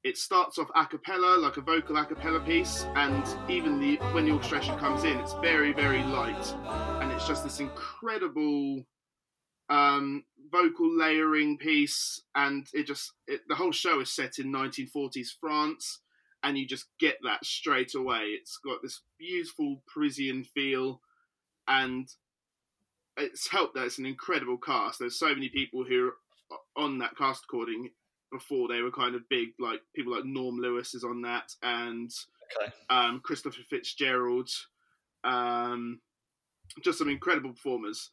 it 0.04 0.18
starts 0.18 0.58
off 0.58 0.70
a 0.76 0.86
cappella, 0.86 1.38
like 1.38 1.58
a 1.58 1.62
vocal 1.62 1.98
a 1.98 2.06
cappella 2.06 2.40
piece, 2.40 2.86
and 2.96 3.24
even 3.50 3.80
the 3.80 3.98
when 4.14 4.26
the 4.26 4.32
orchestration 4.32 4.78
comes 4.78 5.04
in, 5.04 5.18
it's 5.20 5.34
very, 5.42 5.74
very 5.74 6.04
light, 6.04 6.56
and 7.02 7.12
it's 7.12 7.28
just 7.28 7.44
this 7.44 7.60
incredible 7.60 8.86
um, 9.70 10.24
vocal 10.52 10.90
layering 10.98 11.58
piece, 11.58 12.22
and 12.36 12.68
it 12.74 12.88
just 12.88 13.12
it, 13.28 13.42
the 13.48 13.56
whole 13.56 13.72
show 13.72 14.00
is 14.00 14.12
set 14.12 14.40
in 14.40 14.52
1940s 14.52 15.30
France, 15.40 16.00
and 16.44 16.58
you 16.58 16.66
just 16.68 16.88
get 17.00 17.18
that 17.24 17.46
straight 17.46 17.94
away. 17.96 18.22
It's 18.40 18.58
got 18.58 18.82
this 18.82 19.02
beautiful 19.18 19.84
Parisian 19.94 20.44
feel, 20.44 21.02
and 21.68 22.08
it's 23.18 23.48
helped 23.50 23.76
that 23.76 23.86
it's 23.86 24.00
an 24.00 24.06
incredible 24.06 24.58
cast. 24.58 25.00
There's 25.00 25.20
so 25.20 25.34
many 25.34 25.50
people 25.50 25.84
who 25.84 26.12
are 26.52 26.58
on 26.76 26.98
that 27.00 27.18
cast 27.18 27.44
recording 27.44 27.92
before 28.32 28.68
they 28.68 28.82
were 28.82 28.92
kind 28.92 29.16
of 29.16 29.28
big, 29.30 29.50
like 29.60 29.82
people 29.96 30.14
like 30.14 30.26
Norm 30.26 30.58
Lewis 30.58 30.94
is 30.94 31.04
on 31.04 31.22
that, 31.24 31.54
and 31.64 32.12
Okay. 32.60 32.72
um, 32.90 33.20
Christopher 33.24 33.62
Fitzgerald, 33.70 34.50
um, 35.24 36.00
just 36.84 36.98
some 36.98 37.10
incredible 37.10 37.52
performers, 37.52 38.10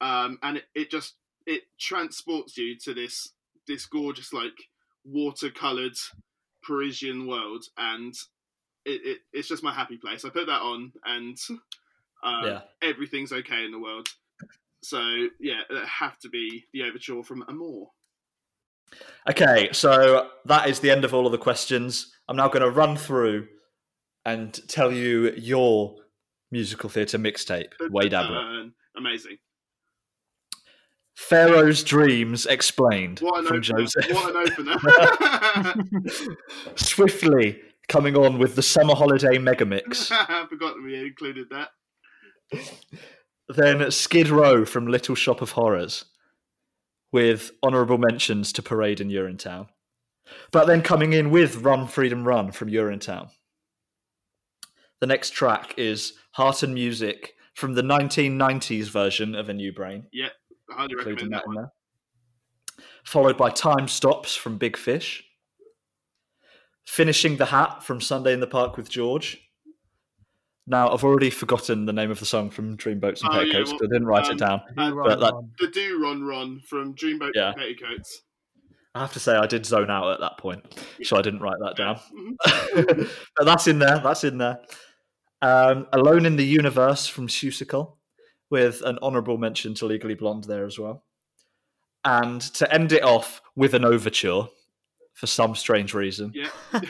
um, 0.00 0.38
and 0.42 0.58
it, 0.58 0.64
it 0.74 0.90
just 0.90 1.14
it 1.46 1.62
transports 1.78 2.56
you 2.56 2.76
to 2.84 2.94
this 2.94 3.30
this 3.66 3.86
gorgeous 3.86 4.32
like 4.32 4.68
watercolored 5.08 5.98
Parisian 6.62 7.26
world, 7.26 7.64
and 7.76 8.14
it, 8.84 9.00
it, 9.04 9.18
it's 9.32 9.48
just 9.48 9.62
my 9.62 9.72
happy 9.72 9.96
place. 9.96 10.24
I 10.24 10.30
put 10.30 10.46
that 10.46 10.60
on, 10.60 10.92
and 11.04 11.36
uh, 12.22 12.42
Yeah. 12.44 12.60
everything's 12.82 13.32
okay 13.32 13.64
in 13.64 13.72
the 13.72 13.78
world. 13.78 14.08
So 14.82 14.98
yeah, 15.38 15.60
it 15.68 15.86
have 15.86 16.18
to 16.20 16.28
be 16.28 16.64
the 16.72 16.84
overture 16.84 17.22
from 17.22 17.44
Amour. 17.48 17.88
Okay, 19.28 19.68
so 19.72 20.28
that 20.46 20.68
is 20.68 20.80
the 20.80 20.90
end 20.90 21.04
of 21.04 21.14
all 21.14 21.26
of 21.26 21.32
the 21.32 21.38
questions. 21.38 22.12
I'm 22.28 22.36
now 22.36 22.48
going 22.48 22.62
to 22.64 22.70
run 22.70 22.96
through 22.96 23.46
and 24.24 24.52
tell 24.68 24.90
you 24.92 25.32
your 25.32 25.96
musical 26.50 26.88
theatre 26.90 27.18
mixtape, 27.18 27.72
Wade. 27.90 28.10
Burn. 28.12 28.72
Amazing. 28.96 29.38
Pharaoh's 31.16 31.82
Dreams 31.84 32.46
Explained 32.46 33.18
What 33.20 33.40
an 33.40 33.46
from 33.46 33.56
opener. 33.58 33.78
Joseph. 33.86 34.10
What 34.14 34.34
an 34.34 35.76
opener. 35.76 36.36
Swiftly 36.76 37.60
coming 37.88 38.16
on 38.16 38.38
with 38.38 38.54
the 38.56 38.62
summer 38.62 38.94
holiday 38.94 39.38
mega 39.38 39.66
mix. 39.66 40.10
I 40.12 40.46
forgot 40.48 40.76
we 40.82 40.96
included 40.96 41.48
that. 41.50 41.70
then 43.48 43.90
Skid 43.90 44.28
Row 44.28 44.64
from 44.64 44.86
Little 44.86 45.14
Shop 45.14 45.42
of 45.42 45.52
Horrors, 45.52 46.04
with 47.12 47.50
honourable 47.62 47.98
mentions 47.98 48.52
to 48.54 48.62
Parade 48.62 49.00
and 49.00 49.10
Urinetown. 49.10 49.68
But 50.52 50.66
then 50.66 50.82
coming 50.82 51.12
in 51.12 51.30
with 51.30 51.56
Run 51.56 51.86
Freedom 51.88 52.26
Run 52.26 52.52
from 52.52 52.70
Urinetown. 52.70 53.30
The 55.00 55.06
next 55.08 55.30
track 55.30 55.74
is 55.76 56.12
Heart 56.32 56.62
and 56.62 56.74
Music 56.74 57.34
from 57.54 57.74
the 57.74 57.82
1990s 57.82 58.88
version 58.90 59.34
of 59.34 59.48
A 59.48 59.52
New 59.54 59.72
Brain, 59.72 60.06
Yeah, 60.12 60.28
I 60.70 60.74
highly 60.74 60.92
including 60.92 61.30
recommend 61.30 61.32
that 61.32 61.36
that 61.38 61.44
in 61.50 61.54
one. 61.54 61.56
there. 61.56 61.72
Followed 63.04 63.36
by 63.36 63.50
Time 63.50 63.88
Stops 63.88 64.34
from 64.36 64.58
Big 64.58 64.76
Fish. 64.76 65.24
Finishing 66.86 67.36
the 67.36 67.46
Hat 67.46 67.82
from 67.82 68.00
Sunday 68.00 68.32
in 68.32 68.40
the 68.40 68.46
Park 68.46 68.76
with 68.76 68.88
George. 68.88 69.38
Now, 70.66 70.90
I've 70.92 71.04
already 71.04 71.30
forgotten 71.30 71.86
the 71.86 71.92
name 71.92 72.10
of 72.10 72.20
the 72.20 72.26
song 72.26 72.50
from 72.50 72.76
Dreamboats 72.76 73.22
and 73.22 73.30
Oh, 73.32 73.40
yeah, 73.40 73.52
Petticoats, 73.52 73.70
well, 73.70 73.78
but 73.80 73.86
I 73.86 73.92
didn't 73.92 74.06
write 74.06 74.24
um, 74.26 74.30
it 74.32 74.38
down. 74.38 74.60
Uh, 74.78 74.90
But 75.04 75.20
that, 75.20 75.34
the 75.58 75.66
Do 75.68 76.02
Ron 76.02 76.22
Ron 76.22 76.60
from 76.68 76.94
Dreamboat 76.94 77.32
Yeah. 77.34 77.48
and 77.48 77.56
Petticoats. 77.56 78.22
I 78.94 79.00
have 79.00 79.12
to 79.12 79.20
say, 79.20 79.34
I 79.36 79.46
did 79.46 79.64
zone 79.66 79.90
out 79.90 80.10
at 80.12 80.20
that 80.20 80.38
point, 80.38 80.62
so 81.04 81.16
I 81.16 81.22
didn't 81.22 81.40
write 81.40 81.58
that 81.60 81.76
down. 81.76 82.00
Mhm. 82.74 83.10
but 83.36 83.44
that's 83.44 83.66
in 83.68 83.78
there. 83.78 83.98
That's 83.98 84.24
in 84.24 84.38
there. 84.38 84.60
Um, 85.42 85.86
Alone 85.92 86.26
in 86.26 86.36
the 86.36 86.44
Universe 86.44 87.06
from 87.06 87.28
Seussical, 87.28 87.96
with 88.50 88.82
an 88.82 88.98
honourable 89.02 89.38
mention 89.38 89.74
to 89.74 89.86
Legally 89.86 90.14
Blonde 90.14 90.44
there 90.44 90.66
as 90.66 90.78
well. 90.78 91.04
And 92.04 92.40
to 92.40 92.72
end 92.72 92.92
it 92.92 93.02
off 93.02 93.40
with 93.56 93.74
an 93.74 93.84
overture 93.84 94.48
for 95.14 95.26
some 95.26 95.54
strange 95.54 95.94
reason. 95.94 96.32
Yeah. 96.34 96.80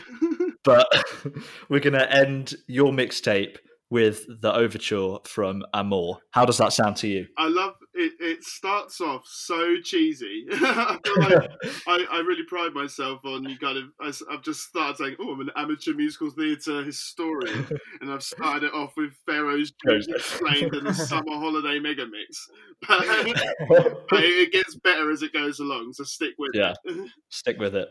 But 0.63 0.87
we're 1.69 1.81
going 1.81 1.95
to 1.95 2.13
end 2.13 2.55
your 2.67 2.93
mixtape 2.93 3.57
with 3.91 4.25
the 4.41 4.55
overture 4.55 5.17
from 5.25 5.65
Amour. 5.75 6.19
How 6.31 6.45
does 6.45 6.59
that 6.59 6.73
sound 6.73 6.97
to 6.99 7.09
you? 7.09 7.27
I 7.37 7.49
love 7.49 7.75
it. 7.95 8.13
It 8.21 8.45
starts 8.45 9.01
off 9.01 9.23
so 9.27 9.77
cheesy. 9.83 10.47
I 10.53 10.97
like 11.19 11.51
I, 11.89 12.07
I 12.13 12.19
really 12.21 12.45
pride 12.45 12.73
myself 12.73 13.21
on 13.25 13.49
you. 13.49 13.59
Kind 13.59 13.79
of, 13.79 13.85
I, 14.01 14.13
have 14.33 14.43
just 14.43 14.61
started 14.63 14.97
saying, 14.97 15.17
"Oh, 15.21 15.33
I'm 15.33 15.41
an 15.41 15.51
amateur 15.57 15.93
musical 15.95 16.31
theatre 16.31 16.85
historian," 16.85 17.67
and 18.01 18.13
I've 18.13 18.23
started 18.23 18.69
it 18.69 18.75
off 18.75 18.93
with 18.97 19.11
Pharaoh's 19.27 19.73
Dreams 19.85 20.07
Joseph. 20.07 20.41
Explained 20.41 20.75
and 20.75 20.87
the 20.87 20.95
Summer 20.95 21.33
Holiday 21.35 21.79
Mega 21.81 22.07
Mix. 22.07 22.49
But, 22.89 23.05
but 24.09 24.25
it 24.25 24.53
gets 24.53 24.75
better 24.77 25.11
as 25.11 25.23
it 25.23 25.35
goes 25.35 25.59
along, 25.61 25.93
so 25.93 26.05
stick 26.05 26.35
with 26.39 26.53
Yeah. 26.55 26.73
it. 26.85 27.11
Stick 27.29 27.59
with 27.59 27.75
it. 27.75 27.89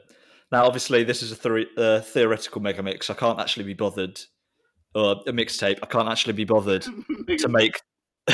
Now, 0.52 0.66
obviously, 0.66 1.04
this 1.04 1.22
is 1.22 1.32
a 1.32 1.36
theory, 1.36 1.68
uh, 1.78 2.00
theoretical 2.02 2.60
mega 2.62 2.82
mix. 2.82 3.10
I 3.12 3.14
can't 3.14 3.40
actually 3.40 3.66
be 3.66 3.76
bothered, 3.76 4.20
or 4.96 5.22
a 5.28 5.32
mixtape. 5.32 5.80
I 5.84 5.86
can't 5.86 6.10
actually 6.10 6.34
be 6.34 6.46
bothered 6.46 6.82
to 7.38 7.48
make. 7.48 7.82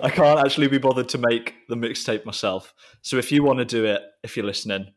I 0.00 0.08
can't 0.10 0.38
actually 0.38 0.68
be 0.68 0.78
bothered 0.78 1.08
to 1.10 1.18
make 1.18 1.54
the 1.68 1.74
mixtape 1.74 2.24
myself. 2.24 2.72
So 3.02 3.16
if 3.16 3.32
you 3.32 3.42
want 3.42 3.58
to 3.58 3.64
do 3.64 3.84
it, 3.84 4.00
if 4.22 4.36
you're 4.36 4.46
listening, 4.46 4.92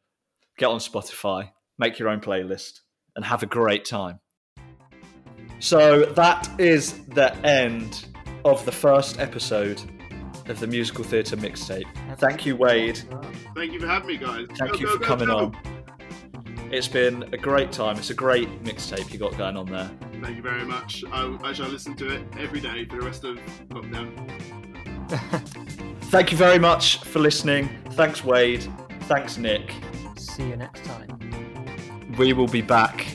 get 0.57 0.67
on 0.67 0.79
Spotify, 0.79 1.49
make 1.79 1.97
your 1.97 2.09
own 2.09 2.19
playlist, 2.19 2.81
and 3.15 3.25
have 3.25 3.41
a 3.41 3.47
great 3.47 3.85
time. 3.85 4.19
So 5.59 6.05
that 6.05 6.49
is 6.59 6.99
the 7.07 7.35
end 7.45 8.05
of 8.45 8.63
the 8.65 8.71
first 8.71 9.19
episode 9.19 9.81
of 10.47 10.59
the 10.59 10.67
musical 10.67 11.03
theatre 11.03 11.37
mixtape. 11.37 11.85
Thank 12.17 12.45
you, 12.45 12.55
Wade. 12.55 13.01
Thank 13.55 13.73
you 13.73 13.79
for 13.79 13.87
having 13.87 14.07
me, 14.07 14.17
guys. 14.17 14.47
Thank 14.57 14.73
Go, 14.73 14.77
you 14.77 14.85
go, 14.85 14.93
for 14.93 14.99
go, 14.99 15.05
coming 15.05 15.27
go. 15.27 15.37
on. 15.37 15.57
It's 16.71 16.87
been 16.87 17.23
a 17.33 17.37
great 17.37 17.71
time. 17.71 17.97
It's 17.97 18.11
a 18.11 18.13
great 18.13 18.63
mixtape 18.63 19.11
you 19.11 19.17
got 19.17 19.35
going 19.37 19.57
on 19.57 19.65
there. 19.65 19.89
Thank 20.21 20.35
you 20.35 20.43
very 20.43 20.63
much. 20.63 21.03
I, 21.11 21.35
I 21.41 21.51
shall 21.51 21.67
listen 21.67 21.95
to 21.95 22.13
it 22.13 22.21
every 22.37 22.59
day 22.59 22.85
for 22.85 22.97
the 22.97 23.05
rest 23.05 23.23
of 23.23 23.39
lockdown. 23.69 24.13
Thank 26.11 26.31
you 26.31 26.37
very 26.37 26.59
much 26.59 26.99
for 27.03 27.17
listening. 27.17 27.69
Thanks, 27.93 28.23
Wade. 28.23 28.67
Thanks, 29.01 29.37
Nick. 29.37 29.73
See 30.15 30.47
you 30.47 30.57
next 30.57 30.83
time. 30.85 31.17
We 32.19 32.33
will 32.33 32.47
be 32.47 32.61
back 32.61 33.07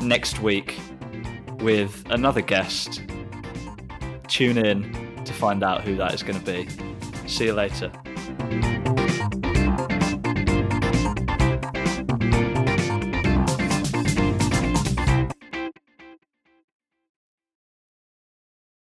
next 0.00 0.40
week 0.40 0.78
with 1.58 2.04
another 2.10 2.42
guest. 2.42 3.02
Tune 4.28 4.58
in 4.58 5.24
to 5.24 5.32
find 5.32 5.64
out 5.64 5.82
who 5.82 5.96
that 5.96 6.14
is 6.14 6.22
going 6.22 6.38
to 6.38 6.44
be. 6.44 6.68
See 7.26 7.46
you 7.46 7.54
later. 7.54 7.90